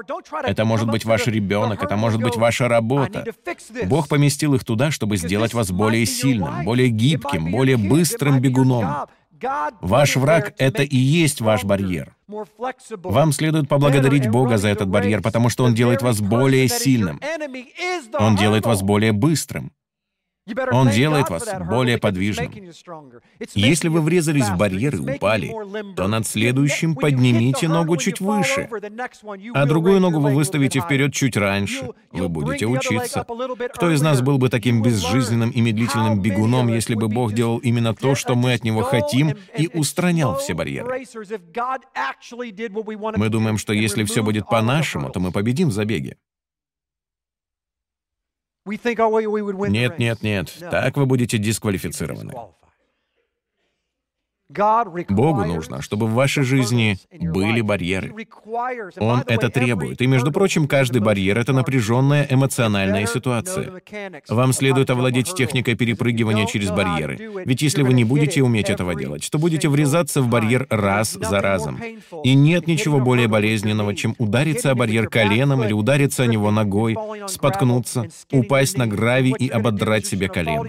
[0.44, 3.24] это может быть ваш ребенок, это может быть ваша работа.
[3.84, 9.06] Бог поместил их туда, чтобы сделать вас более сильным, более гибким, более быстрым бегуном.
[9.80, 12.14] Ваш враг— это и есть ваш барьер.
[13.02, 17.20] Вам следует поблагодарить Бога за этот барьер, потому что Он делает вас более сильным.
[18.18, 19.72] Он делает вас более быстрым.
[20.72, 22.52] Он делает вас более подвижным.
[23.54, 25.52] Если вы врезались в барьер и упали,
[25.94, 28.68] то над следующим поднимите ногу чуть выше,
[29.54, 31.90] а другую ногу вы выставите вперед чуть раньше.
[32.12, 33.26] Вы будете учиться.
[33.74, 37.94] Кто из нас был бы таким безжизненным и медлительным бегуном, если бы Бог делал именно
[37.94, 41.04] то, что мы от Него хотим, и устранял все барьеры?
[43.16, 46.16] Мы думаем, что если все будет по-нашему, то мы победим в забеге.
[49.72, 50.54] Нет, нет, нет.
[50.70, 52.32] Так вы будете дисквалифицированы.
[55.08, 58.12] Богу нужно, чтобы в вашей жизни были барьеры.
[58.98, 60.00] Он это требует.
[60.02, 63.80] И, между прочим, каждый барьер— это напряженная эмоциональная ситуация.
[64.28, 67.30] Вам следует овладеть техникой перепрыгивания через барьеры.
[67.44, 71.40] Ведь если вы не будете уметь этого делать, то будете врезаться в барьер раз за
[71.40, 71.80] разом.
[72.24, 76.96] И нет ничего более болезненного, чем удариться о барьер коленом или удариться о него ногой,
[77.28, 80.68] споткнуться, упасть на гравий и ободрать себе колено.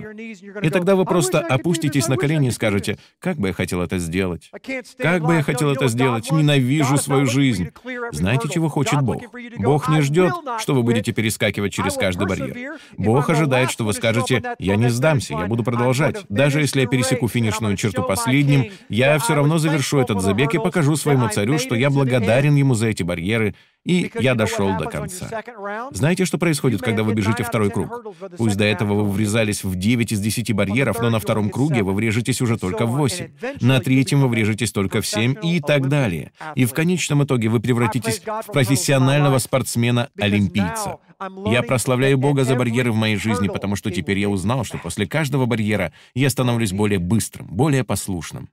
[0.62, 4.00] И тогда вы просто опуститесь на колени и скажете, как бы я хотел хотел это
[4.00, 4.52] сделать.
[4.98, 6.30] Как бы я хотел это сделать?
[6.32, 7.70] Ненавижу свою жизнь.
[8.12, 9.22] Знаете, чего хочет Бог?
[9.58, 12.78] Бог не ждет, что вы будете перескакивать через каждый барьер.
[12.98, 16.26] Бог ожидает, что вы скажете, «Я не сдамся, я буду продолжать.
[16.30, 20.96] Даже если я пересеку финишную черту последним, я все равно завершу этот забег и покажу
[20.96, 25.44] своему царю, что я благодарен ему за эти барьеры, и я дошел до конца.
[25.92, 28.16] Знаете, что происходит, когда вы бежите второй круг?
[28.38, 31.94] Пусть до этого вы врезались в 9 из 10 барьеров, но на втором круге вы
[31.94, 33.30] врежетесь уже только в 8.
[33.62, 36.32] На третьем вы врежетесь только в 7 и так далее.
[36.56, 40.98] И в конечном итоге вы превратитесь в профессионального спортсмена-олимпийца.
[41.46, 45.08] Я прославляю Бога за барьеры в моей жизни, потому что теперь я узнал, что после
[45.08, 48.50] каждого барьера я становлюсь более быстрым, более послушным.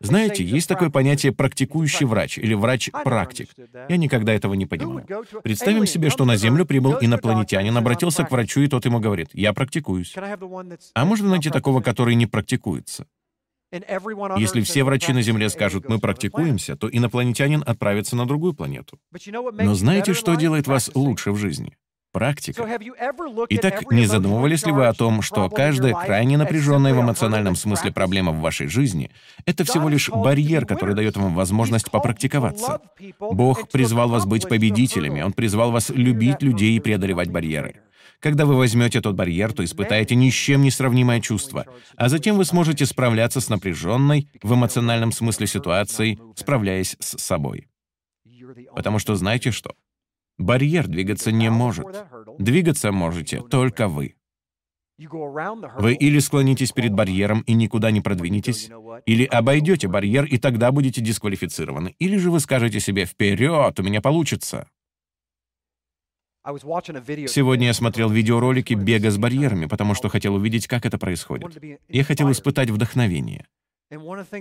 [0.00, 3.48] Знаете, есть такое понятие «практикующий врач» или «врач-практик».
[3.88, 5.02] Я никогда этого не понимал.
[5.42, 9.52] Представим себе, что на Землю прибыл инопланетянин, обратился к врачу, и тот ему говорит, «Я
[9.52, 10.14] практикуюсь».
[10.94, 13.06] А можно найти такого, который не практикуется?
[13.72, 18.98] Если все врачи на Земле скажут «мы практикуемся», то инопланетянин отправится на другую планету.
[19.52, 21.76] Но знаете, что делает вас лучше в жизни?
[22.16, 22.66] Практика.
[23.50, 28.32] Итак, не задумывались ли вы о том, что каждая крайне напряженная в эмоциональном смысле проблема
[28.32, 29.10] в вашей жизни—
[29.44, 32.80] это всего лишь барьер, который дает вам возможность попрактиковаться?
[33.20, 37.82] Бог призвал вас быть победителями, Он призвал вас любить людей и преодолевать барьеры.
[38.20, 41.66] Когда вы возьмете тот барьер, то испытаете ни с чем не сравнимое чувство,
[41.96, 47.66] а затем вы сможете справляться с напряженной, в эмоциональном смысле ситуацией, справляясь с собой.
[48.74, 49.74] Потому что знаете что?
[50.38, 51.86] Барьер двигаться не может.
[52.38, 54.16] Двигаться можете только вы.
[54.98, 58.70] Вы или склонитесь перед барьером и никуда не продвинетесь,
[59.04, 64.00] или обойдете барьер и тогда будете дисквалифицированы, или же вы скажете себе «Вперед, у меня
[64.00, 64.68] получится».
[66.44, 71.80] Сегодня я смотрел видеоролики бега с барьерами, потому что хотел увидеть, как это происходит.
[71.88, 73.46] Я хотел испытать вдохновение.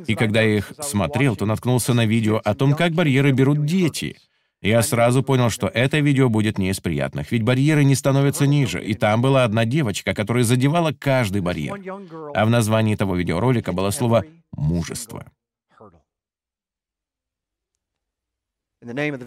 [0.07, 4.17] И когда я их смотрел, то наткнулся на видео о том, как барьеры берут дети—
[4.67, 8.83] я сразу понял, что это видео будет не из приятных, ведь барьеры не становятся ниже,
[8.83, 11.79] и там была одна девочка, которая задевала каждый барьер.
[12.33, 15.31] А в названии того видеоролика было слово «мужество».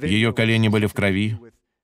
[0.03, 1.37] Ее колени были в крови,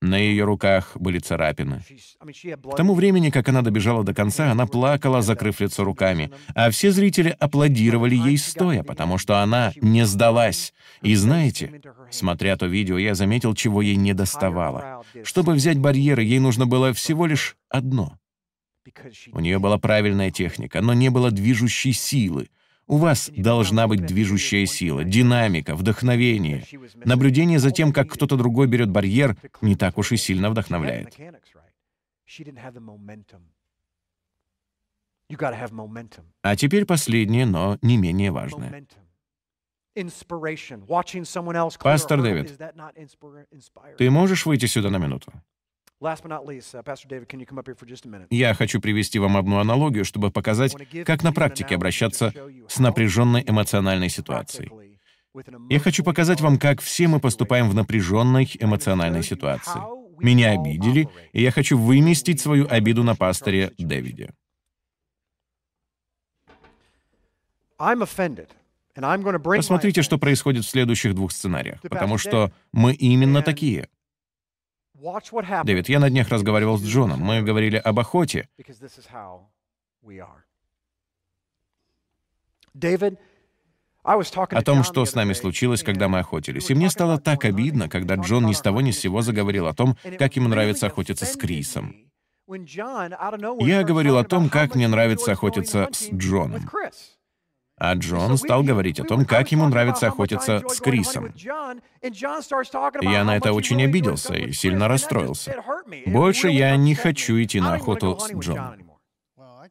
[0.04, 1.82] на ее руках были царапины.
[2.20, 6.90] К тому времени, как она добежала до конца, она плакала, закрыв лицо руками, а все
[6.90, 10.74] зрители аплодировали ей стоя, потому что она не сдалась.
[11.02, 15.02] И знаете, смотря то видео, я заметил, чего ей не доставало.
[15.22, 18.18] Чтобы взять барьеры, ей нужно было всего лишь одно.
[19.32, 22.48] У нее была правильная техника, но не было движущей силы.
[22.86, 26.64] У вас должна быть движущая сила, динамика, вдохновение.
[27.04, 31.16] Наблюдение за тем, как кто-то другой берет барьер, не так уж и сильно вдохновляет.
[36.42, 38.86] А теперь последнее, но не менее важное.
[41.82, 42.60] Пастор Дэвид,
[43.96, 45.32] ты можешь выйти сюда на минуту?
[48.30, 50.76] Я хочу привести вам одну аналогию, чтобы показать,
[51.06, 52.32] как на практике обращаться
[52.68, 54.70] с напряженной эмоциональной ситуацией.
[55.70, 59.80] Я хочу показать вам, как все мы поступаем в напряженной эмоциональной ситуации.
[60.22, 64.32] Меня обидели, и я хочу выместить свою обиду на пасторе Дэвиде.
[69.58, 73.88] Посмотрите, что происходит в следующих двух сценариях, потому что мы именно такие.
[75.64, 77.20] Дэвид, я на днях разговаривал с Джоном.
[77.20, 78.48] Мы говорили об охоте.
[84.58, 86.70] О том, что с нами случилось, когда мы охотились.
[86.70, 89.74] И мне стало так обидно, когда Джон ни с того ни с сего заговорил о
[89.74, 91.96] том, как ему нравится охотиться с Крисом.
[92.46, 96.68] Я говорил о том, как мне нравится охотиться с Джоном.
[97.76, 101.32] А Джон стал говорить о том, как ему нравится охотиться с Крисом.
[103.02, 105.56] Я на это очень обиделся и сильно расстроился.
[106.06, 108.90] Больше я не хочу идти на охоту с Джоном.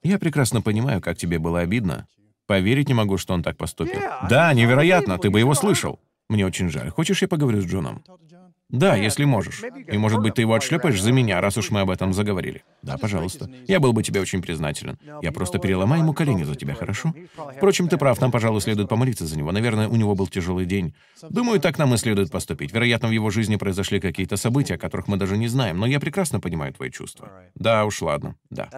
[0.02, 2.08] Я прекрасно понимаю, как тебе было обидно.
[2.46, 4.02] Поверить не могу, что он так поступил.
[4.30, 6.00] Да, невероятно, ты бы его слышал.
[6.30, 6.90] Мне очень жаль.
[6.90, 8.04] Хочешь, я поговорю с Джоном?
[8.74, 9.62] Да, если можешь.
[9.88, 12.64] И, может быть, ты его отшлепаешь за меня, раз уж мы об этом заговорили.
[12.82, 13.48] Да, пожалуйста.
[13.68, 14.98] Я был бы тебе очень признателен.
[15.22, 17.14] Я просто переломаю ему колени за тебя, хорошо?
[17.56, 19.52] Впрочем, ты прав, нам, пожалуй, следует помолиться за него.
[19.52, 20.96] Наверное, у него был тяжелый день.
[21.30, 22.74] Думаю, так нам и следует поступить.
[22.74, 26.00] Вероятно, в его жизни произошли какие-то события, о которых мы даже не знаем, но я
[26.00, 27.32] прекрасно понимаю твои чувства.
[27.54, 28.70] Да уж, ладно, да.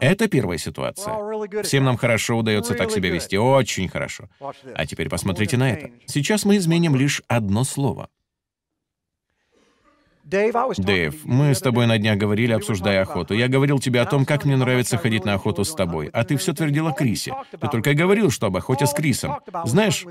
[0.00, 1.62] Это первая ситуация.
[1.64, 4.28] Всем нам хорошо удается так себя вести, очень хорошо.
[4.74, 5.90] А теперь посмотрите на это.
[6.06, 8.08] Сейчас мы изменим лишь одно слово.
[10.26, 13.32] Дэйв, мы с тобой на днях говорили, обсуждая охоту.
[13.34, 16.36] Я говорил тебе о том, как мне нравится ходить на охоту с тобой, а ты
[16.36, 17.34] все твердил о Крисе.
[17.52, 19.36] Ты только и говорил, что об охоте с Крисом.
[19.64, 20.04] Знаешь,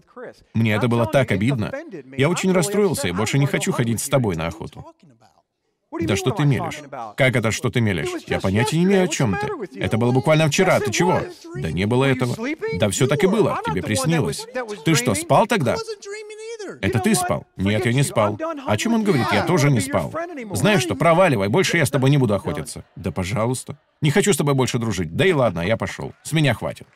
[0.54, 1.74] мне это было так обидно.
[2.18, 4.86] Я очень расстроился и больше не хочу ходить с тобой на охоту.
[6.02, 6.80] Да что ты мелешь?
[7.16, 8.10] Как это, что ты мелешь?
[8.28, 9.80] Я понятия не имею, о чем ты.
[9.80, 10.80] Это было буквально вчера.
[10.80, 11.22] Ты чего?
[11.56, 12.36] Да не было этого.
[12.80, 13.60] Да все так и было.
[13.66, 14.46] Тебе приснилось.
[14.84, 15.76] Ты что, спал тогда?
[16.82, 17.46] Это ты спал?
[17.56, 18.40] Нет, я не спал.
[18.66, 19.28] О чем он говорит?
[19.32, 20.14] Я тоже не спал.
[20.54, 22.84] Знаешь что, проваливай, больше я с тобой не буду охотиться.
[22.96, 23.78] Да пожалуйста.
[24.02, 25.16] Не хочу с тобой больше дружить.
[25.16, 26.14] Да и ладно, я пошел.
[26.24, 26.88] С меня хватит.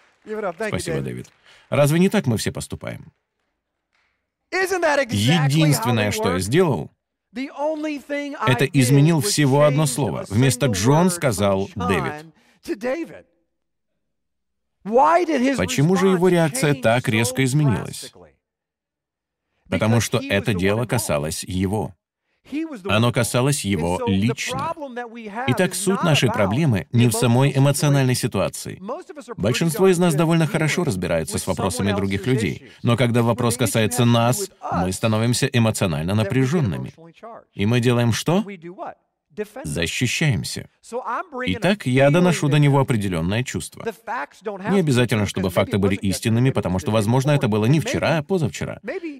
[0.68, 1.28] Спасибо, Дэвид.
[1.70, 3.12] Разве не так мы все поступаем?
[4.52, 6.91] Единственное, что я сделал,
[7.34, 10.26] это изменил всего одно слово.
[10.30, 12.26] Вместо Джон сказал Дэвид.
[15.58, 18.12] Почему же его реакция так резко изменилась?
[19.70, 21.94] Потому что это дело касалось его.
[22.86, 24.74] Оно касалось его лично.
[25.48, 28.82] Итак, суть нашей проблемы не в самой эмоциональной ситуации.
[29.38, 34.50] Большинство из нас довольно хорошо разбираются с вопросами других людей, но когда вопрос касается нас,
[34.72, 36.94] мы становимся эмоционально напряженными.
[37.54, 38.44] И мы делаем что?
[39.64, 40.70] Защищаемся.
[41.45, 43.86] Итак, я доношу до него определенное чувство.
[44.72, 48.80] Не обязательно, чтобы факты были истинными, потому что, возможно, это было не вчера, а позавчера.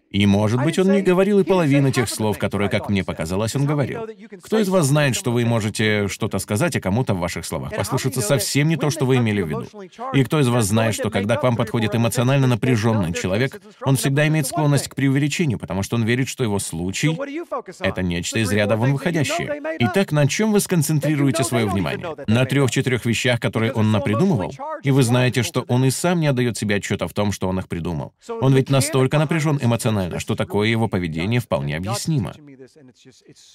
[0.10, 3.66] И, может быть, он не говорил и половины тех слов, которые, как мне показалось, он
[3.66, 4.08] говорил.
[4.44, 8.22] Кто из вас знает, что вы можете что-то сказать, а кому-то в ваших словах послушаться
[8.22, 9.68] совсем не то, что вы имели в виду?
[10.14, 14.28] И кто из вас знает, что когда к вам подходит эмоционально напряженный человек, он всегда
[14.28, 17.16] имеет склонность к преувеличению, потому что он верит, что его случай—
[17.80, 19.62] это нечто из ряда вон выходящее.
[19.80, 22.16] Итак, Итак, на чем вы сконцентрируете свое внимание?
[22.26, 24.52] На трех-четырех вещах, которые он напридумывал?
[24.82, 27.60] И вы знаете, что он и сам не отдает себе отчета в том, что он
[27.60, 28.14] их придумал.
[28.42, 32.34] Он ведь настолько напряжен эмоционально, что такое его поведение вполне объяснимо.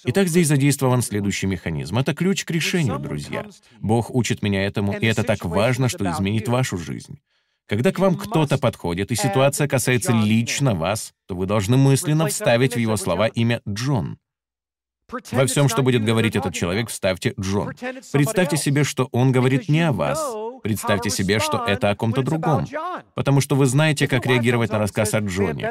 [0.05, 1.99] Итак, здесь задействован следующий механизм.
[1.99, 3.47] Это ключ к решению, друзья.
[3.81, 7.19] Бог учит меня этому, и это так важно, что изменит вашу жизнь.
[7.67, 12.75] Когда к вам кто-то подходит, и ситуация касается лично вас, то вы должны мысленно вставить
[12.75, 14.19] в его слова имя Джон.
[15.11, 17.75] Во всем, что будет говорить этот человек, вставьте Джон.
[18.13, 20.19] Представьте себе, что он говорит не о вас,
[20.65, 22.67] Представьте себе, что это о ком-то другом,
[23.15, 25.71] потому что вы знаете, как реагировать на рассказ о Джоне.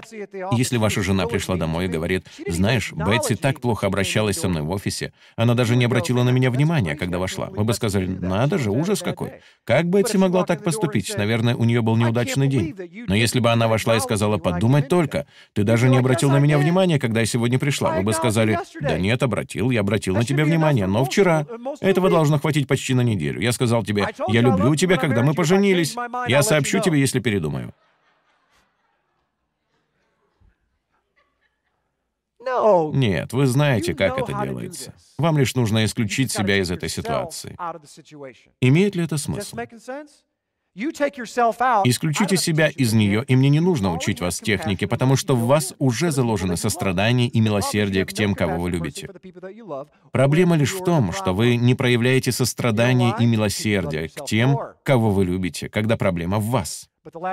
[0.52, 4.70] Если ваша жена пришла домой и говорит, «Знаешь, Бетси так плохо обращалась со мной в
[4.70, 8.70] офисе, она даже не обратила на меня внимания, когда вошла», мы бы сказали, «Надо же,
[8.70, 9.42] ужас какой!
[9.64, 11.12] Как Бетси могла так поступить?
[11.18, 12.76] Наверное, у нее был неудачный день».
[13.08, 16.60] Но если бы она вошла и сказала, «Подумать только, ты даже не обратил на меня
[16.60, 20.46] внимания, когда я сегодня пришла», вы бы сказали, «Да нет, обратил, я обратил на тебя
[20.46, 21.46] внимание, но вчера».
[21.82, 23.42] Этого должно хватить почти на неделю.
[23.42, 25.96] Я сказал тебе, «Я люблю тебя, тебя, когда мы поженились.
[26.28, 27.74] Я сообщу тебе, если передумаю».
[32.94, 34.94] Нет, вы знаете, как это делается.
[35.18, 37.56] Вам лишь нужно исключить себя из этой ситуации.
[38.62, 39.58] Имеет ли это смысл?
[41.86, 45.76] Исключите себя из нее, и мне не нужно учить вас технике, потому что в вас
[45.78, 49.10] уже заложено сострадание и милосердие к тем, кого вы любите.
[50.12, 55.26] Проблема лишь в том, что вы не проявляете сострадание и милосердие к тем, кого вы
[55.26, 56.90] любите, когда проблема в вас.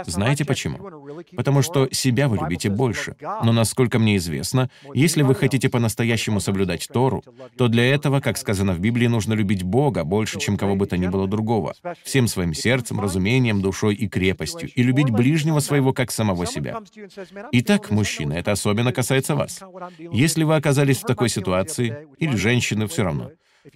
[0.07, 0.79] Знаете почему?
[1.37, 3.17] Потому что себя вы любите больше.
[3.21, 7.23] Но, насколько мне известно, если вы хотите по-настоящему соблюдать Тору,
[7.57, 10.97] то для этого, как сказано в Библии, нужно любить Бога больше, чем кого бы то
[10.97, 16.11] ни было другого, всем своим сердцем, разумением, душой и крепостью, и любить ближнего своего как
[16.11, 16.81] самого себя.
[17.53, 19.61] Итак, мужчина, это особенно касается вас.
[19.99, 23.31] Если вы оказались в такой ситуации, или женщины, все равно,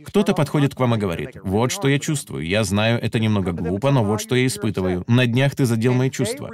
[0.06, 2.46] кто-то подходит к вам и говорит, «Вот что я чувствую.
[2.46, 5.04] Я знаю, это немного глупо, но вот что я испытываю.
[5.06, 6.50] На днях ты задел мои чувства».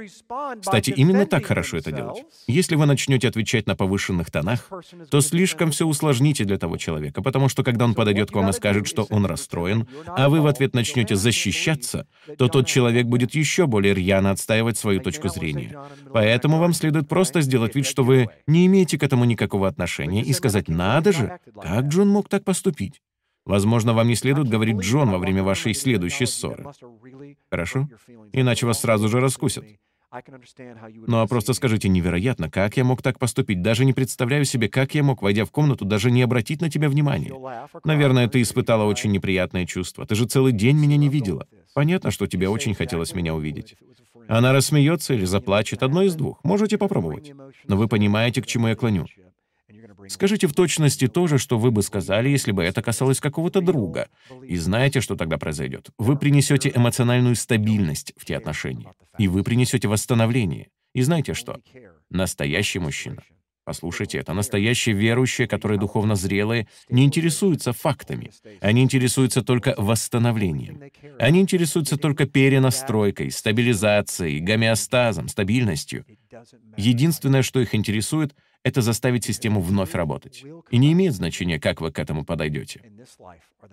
[0.59, 2.23] Кстати, именно так хорошо это делать.
[2.47, 4.69] Если вы начнете отвечать на повышенных тонах,
[5.09, 8.53] то слишком все усложните для того человека, потому что когда он подойдет к вам и
[8.53, 13.67] скажет, что он расстроен, а вы в ответ начнете защищаться, то тот человек будет еще
[13.67, 15.77] более рьяно отстаивать свою точку зрения.
[16.11, 20.33] Поэтому вам следует просто сделать вид, что вы не имеете к этому никакого отношения, и
[20.33, 23.01] сказать «надо же, как Джон мог так поступить?»
[23.45, 26.65] Возможно, вам не следует говорить Джон во время вашей следующей ссоры.
[27.49, 27.87] Хорошо?
[28.33, 29.65] Иначе вас сразу же раскусят.
[31.07, 33.61] Ну а просто скажите, невероятно, как я мог так поступить?
[33.61, 36.89] Даже не представляю себе, как я мог, войдя в комнату, даже не обратить на тебя
[36.89, 37.33] внимания.
[37.85, 40.05] Наверное, ты испытала очень неприятное чувство.
[40.05, 41.47] Ты же целый день меня не видела.
[41.73, 43.77] Понятно, что тебе очень хотелось меня увидеть.
[44.27, 46.43] Она рассмеется или заплачет, одно из двух.
[46.43, 47.31] Можете попробовать.
[47.67, 49.05] Но вы понимаете, к чему я клоню.
[50.11, 54.09] Скажите в точности то же, что вы бы сказали, если бы это касалось какого-то друга.
[54.43, 55.89] И знаете, что тогда произойдет?
[55.97, 58.91] Вы принесете эмоциональную стабильность в те отношения.
[59.17, 60.67] И вы принесете восстановление.
[60.93, 61.61] И знаете что?
[62.09, 63.23] Настоящий мужчина
[63.63, 68.31] Послушайте, это настоящие верующие, которые духовно зрелые, не интересуются фактами.
[68.59, 70.81] Они интересуются только восстановлением.
[71.19, 76.05] Они интересуются только перенастройкой, стабилизацией, гомеостазом, стабильностью.
[76.75, 80.43] Единственное, что их интересует— это заставить систему вновь работать.
[80.69, 82.81] И не имеет значения, как вы к этому подойдете.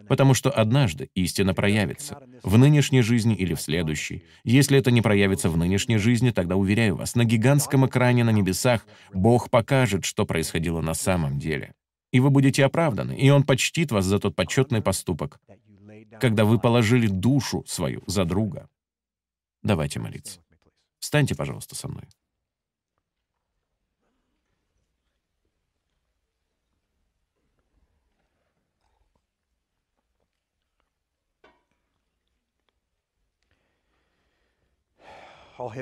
[0.08, 4.24] Потому что однажды истина проявится, в нынешней жизни или в следующей.
[4.44, 8.86] Если это не проявится в нынешней жизни, тогда, уверяю вас, на гигантском экране на небесах
[9.12, 11.74] Бог покажет, что происходило на самом деле.
[12.10, 15.38] И вы будете оправданы, и Он почтит вас за тот почетный поступок,
[16.20, 18.68] когда вы положили душу свою за друга.
[19.62, 20.40] Давайте молиться.
[20.98, 22.04] Встаньте, пожалуйста, со мной.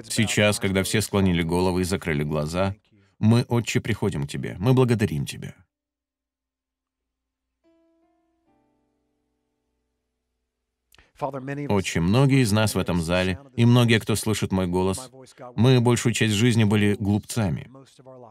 [0.08, 2.74] Сейчас, когда все склонили головы и закрыли глаза,
[3.18, 4.56] мы, Отче, приходим к Тебе.
[4.58, 5.54] Мы благодарим Тебя.
[11.68, 15.10] Отче, многие из нас в этом зале, и многие, кто слышит мой голос,
[15.54, 17.70] мы большую часть жизни были глупцами.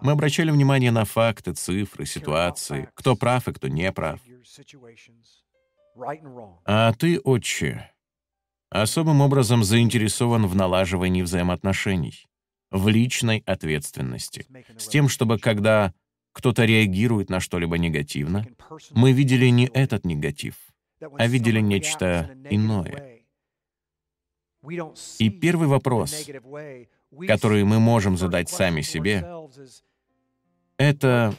[0.02, 4.20] Мы обращали внимание на факты, цифры, ситуации, кто прав и кто не прав.
[6.66, 7.92] А ты, Отче,
[8.82, 12.28] особым образом заинтересован в налаживании взаимоотношений,
[12.72, 14.46] в личной ответственности,
[14.78, 15.94] с тем, чтобы когда
[16.34, 18.46] кто-то реагирует на что-либо негативно,
[18.92, 20.56] мы видели не этот негатив,
[21.18, 23.22] а видели нечто иное.
[25.20, 26.28] И первый вопрос,
[27.28, 29.26] который мы можем задать сами себе,
[30.78, 31.34] это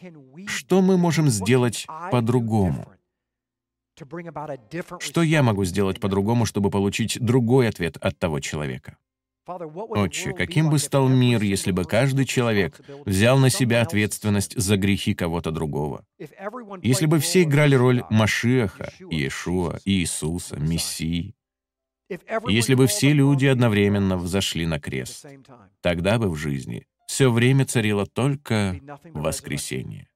[0.47, 2.96] что мы можем сделать по-другому?
[5.01, 8.99] Что я могу сделать по-другому, чтобы получить другой ответ от того человека?
[9.47, 15.15] Отче, каким бы стал мир, если бы каждый человек взял на себя ответственность за грехи
[15.15, 16.05] кого-то другого?
[16.83, 21.35] Если бы все играли роль Машиаха, Иешуа, Иисуса, Мессии?
[22.49, 25.27] Если бы все люди одновременно взошли на крест,
[25.81, 28.81] тогда бы в жизни все время царило только
[29.15, 30.09] воскресение.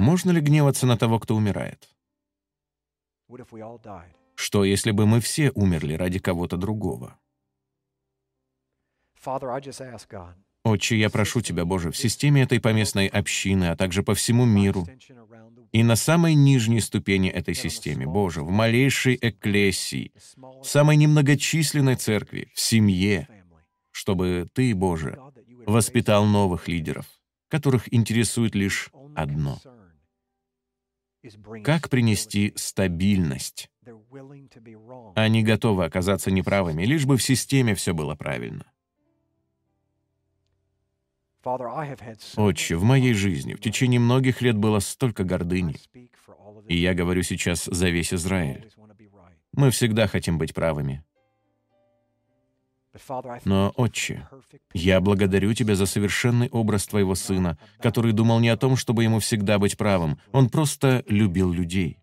[0.00, 1.88] Можно ли гневаться на того, кто умирает?
[4.34, 7.18] Что, если бы мы все умерли ради кого-то другого?
[10.64, 14.86] Отче, я прошу Тебя, Боже, в системе этой поместной общины, а также по всему миру,
[15.72, 22.48] и на самой нижней ступени этой системы, Боже, в малейшей экклесии, в самой немногочисленной церкви,
[22.54, 23.28] в семье,
[23.90, 25.18] чтобы Ты, Боже,
[25.66, 27.06] воспитал новых лидеров,
[27.48, 29.58] которых интересует лишь одно—
[31.64, 33.70] как принести стабильность?
[35.14, 38.66] Они готовы оказаться неправыми, лишь бы в системе все было правильно.
[42.36, 45.76] Отче, в моей жизни в течение многих лет было столько гордыни,
[46.68, 48.70] и я говорю сейчас за весь Израиль.
[49.52, 51.04] Мы всегда хотим быть правыми.
[53.44, 54.28] Но, Отче,
[54.74, 59.18] я благодарю Тебя за совершенный образ Твоего Сына, который думал не о том, чтобы ему
[59.18, 61.98] всегда быть правым, он просто любил людей.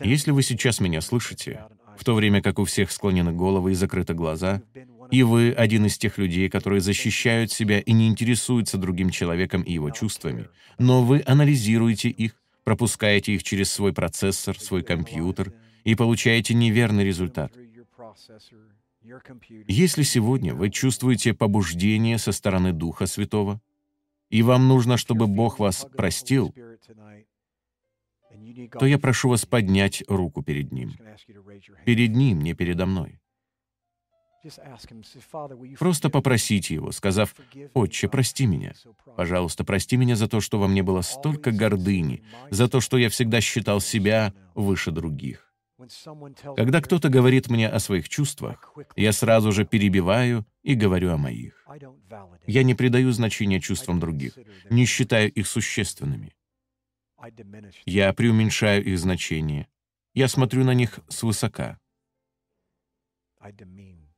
[0.00, 1.66] Если вы сейчас меня слышите,
[1.96, 4.62] в то время как у всех склонены головы и закрыты глаза,
[5.10, 9.72] и вы один из тех людей, которые защищают себя и не интересуются другим человеком и
[9.72, 12.34] его чувствами, но вы анализируете их,
[12.64, 15.52] пропускаете их через свой процессор, свой компьютер—
[15.86, 17.52] и получаете неверный результат.
[19.68, 23.60] Если сегодня вы чувствуете побуждение со стороны Духа Святого,
[24.28, 26.52] и вам нужно, чтобы Бог вас простил,
[28.72, 30.92] то я прошу вас поднять руку перед Ним.
[31.84, 33.20] Перед Ним, не передо мной.
[35.78, 37.34] Просто попросите Его, сказав,
[37.74, 38.74] «Отче, прости меня.
[39.16, 43.08] Пожалуйста, прости меня за то, что во мне было столько гордыни, за то, что я
[43.08, 45.45] всегда считал себя выше других.
[46.56, 51.66] Когда кто-то говорит мне о своих чувствах, я сразу же перебиваю и говорю о моих.
[52.46, 54.38] Я не придаю значения чувствам других,
[54.70, 56.34] не считаю их существенными.
[57.84, 59.68] Я преуменьшаю их значение.
[60.14, 61.78] Я смотрю на них свысока.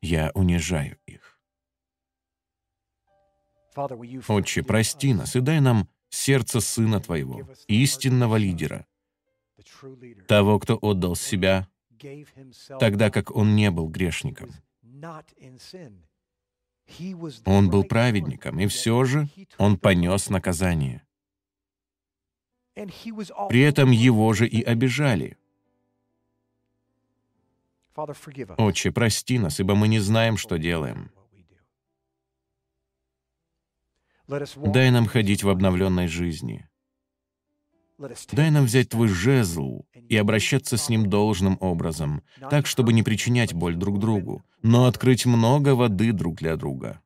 [0.00, 1.40] Я унижаю их.
[4.28, 8.86] Отче, прости нас и дай нам сердце Сына Твоего, истинного лидера,
[10.26, 11.68] того, кто отдал себя,
[12.80, 14.50] тогда как он не был грешником.
[17.44, 19.28] Он был праведником, и все же
[19.58, 21.02] он понес наказание.
[22.74, 25.36] При этом его же и обижали.
[28.56, 31.10] Отче, прости нас, ибо мы не знаем, что делаем.
[34.28, 36.68] Дай нам ходить в обновленной жизни.
[38.32, 43.54] Дай нам взять Твой жезл и обращаться с ним должным образом, так, чтобы не причинять
[43.54, 47.00] боль друг другу, но открыть много воды друг для друга.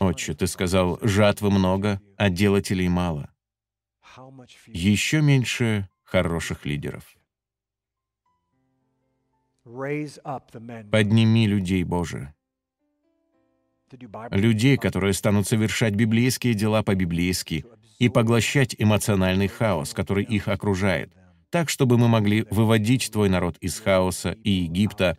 [0.00, 3.30] Отче, Ты сказал, жатвы много, а делателей мало.
[4.66, 7.04] Еще меньше хороших лидеров.
[10.90, 12.34] Подними людей, Боже.
[14.30, 17.64] Людей, которые станут совершать библейские дела по-библейски
[17.98, 21.12] и поглощать эмоциональный хаос, который их окружает,
[21.50, 25.18] так, чтобы мы могли выводить Твой народ из хаоса и Египта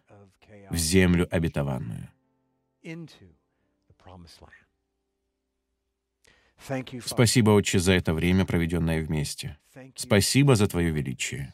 [0.69, 2.09] в землю обетованную.
[7.05, 9.57] Спасибо, Отче, за это время, проведенное вместе.
[9.95, 11.53] Спасибо за Твое величие.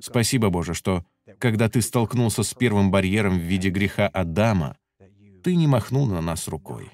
[0.00, 1.04] Спасибо, Боже, что,
[1.38, 4.76] когда Ты столкнулся с первым барьером в виде греха Адама,
[5.48, 6.90] Ты не махнул на нас рукой.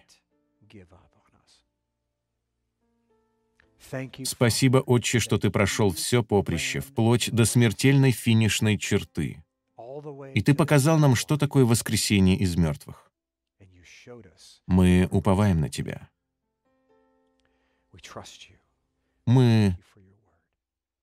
[4.23, 9.43] Спасибо, Отче, что Ты прошел все поприще, вплоть до смертельной финишной черты.
[10.35, 13.11] И Ты показал нам, что такое воскресение из мертвых.
[14.69, 16.09] Мы уповаем на Тебя.
[19.27, 19.77] Мы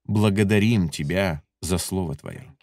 [0.06, 2.56] благодарим Тебя за Слово Твое.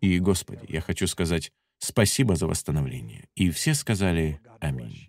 [0.00, 3.28] И, Господи, я хочу сказать спасибо за восстановление.
[3.34, 5.08] И все сказали «Аминь».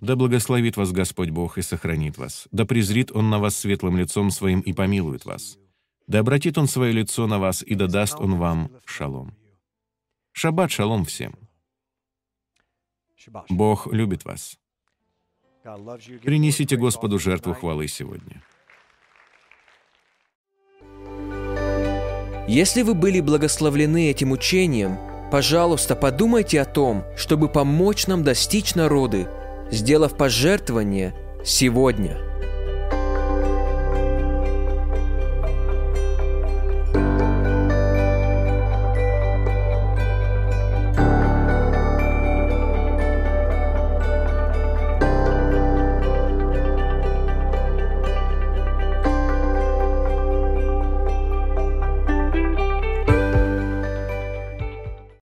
[0.00, 2.48] Да благословит вас Господь Бог и сохранит вас.
[2.52, 5.58] Да презрит Он на вас светлым лицом Своим и помилует вас.
[6.06, 9.34] Да обратит Он свое лицо на вас и да даст Он вам шалом.
[10.32, 11.34] Шаббат шалом всем.
[13.48, 14.58] Бог любит вас.
[15.62, 18.42] Принесите Господу жертву хвалы сегодня.
[22.48, 24.98] Если вы были благословлены этим учением,
[25.30, 29.28] пожалуйста, подумайте о том, чтобы помочь нам достичь народы,
[29.70, 31.14] сделав пожертвование
[31.44, 32.18] сегодня–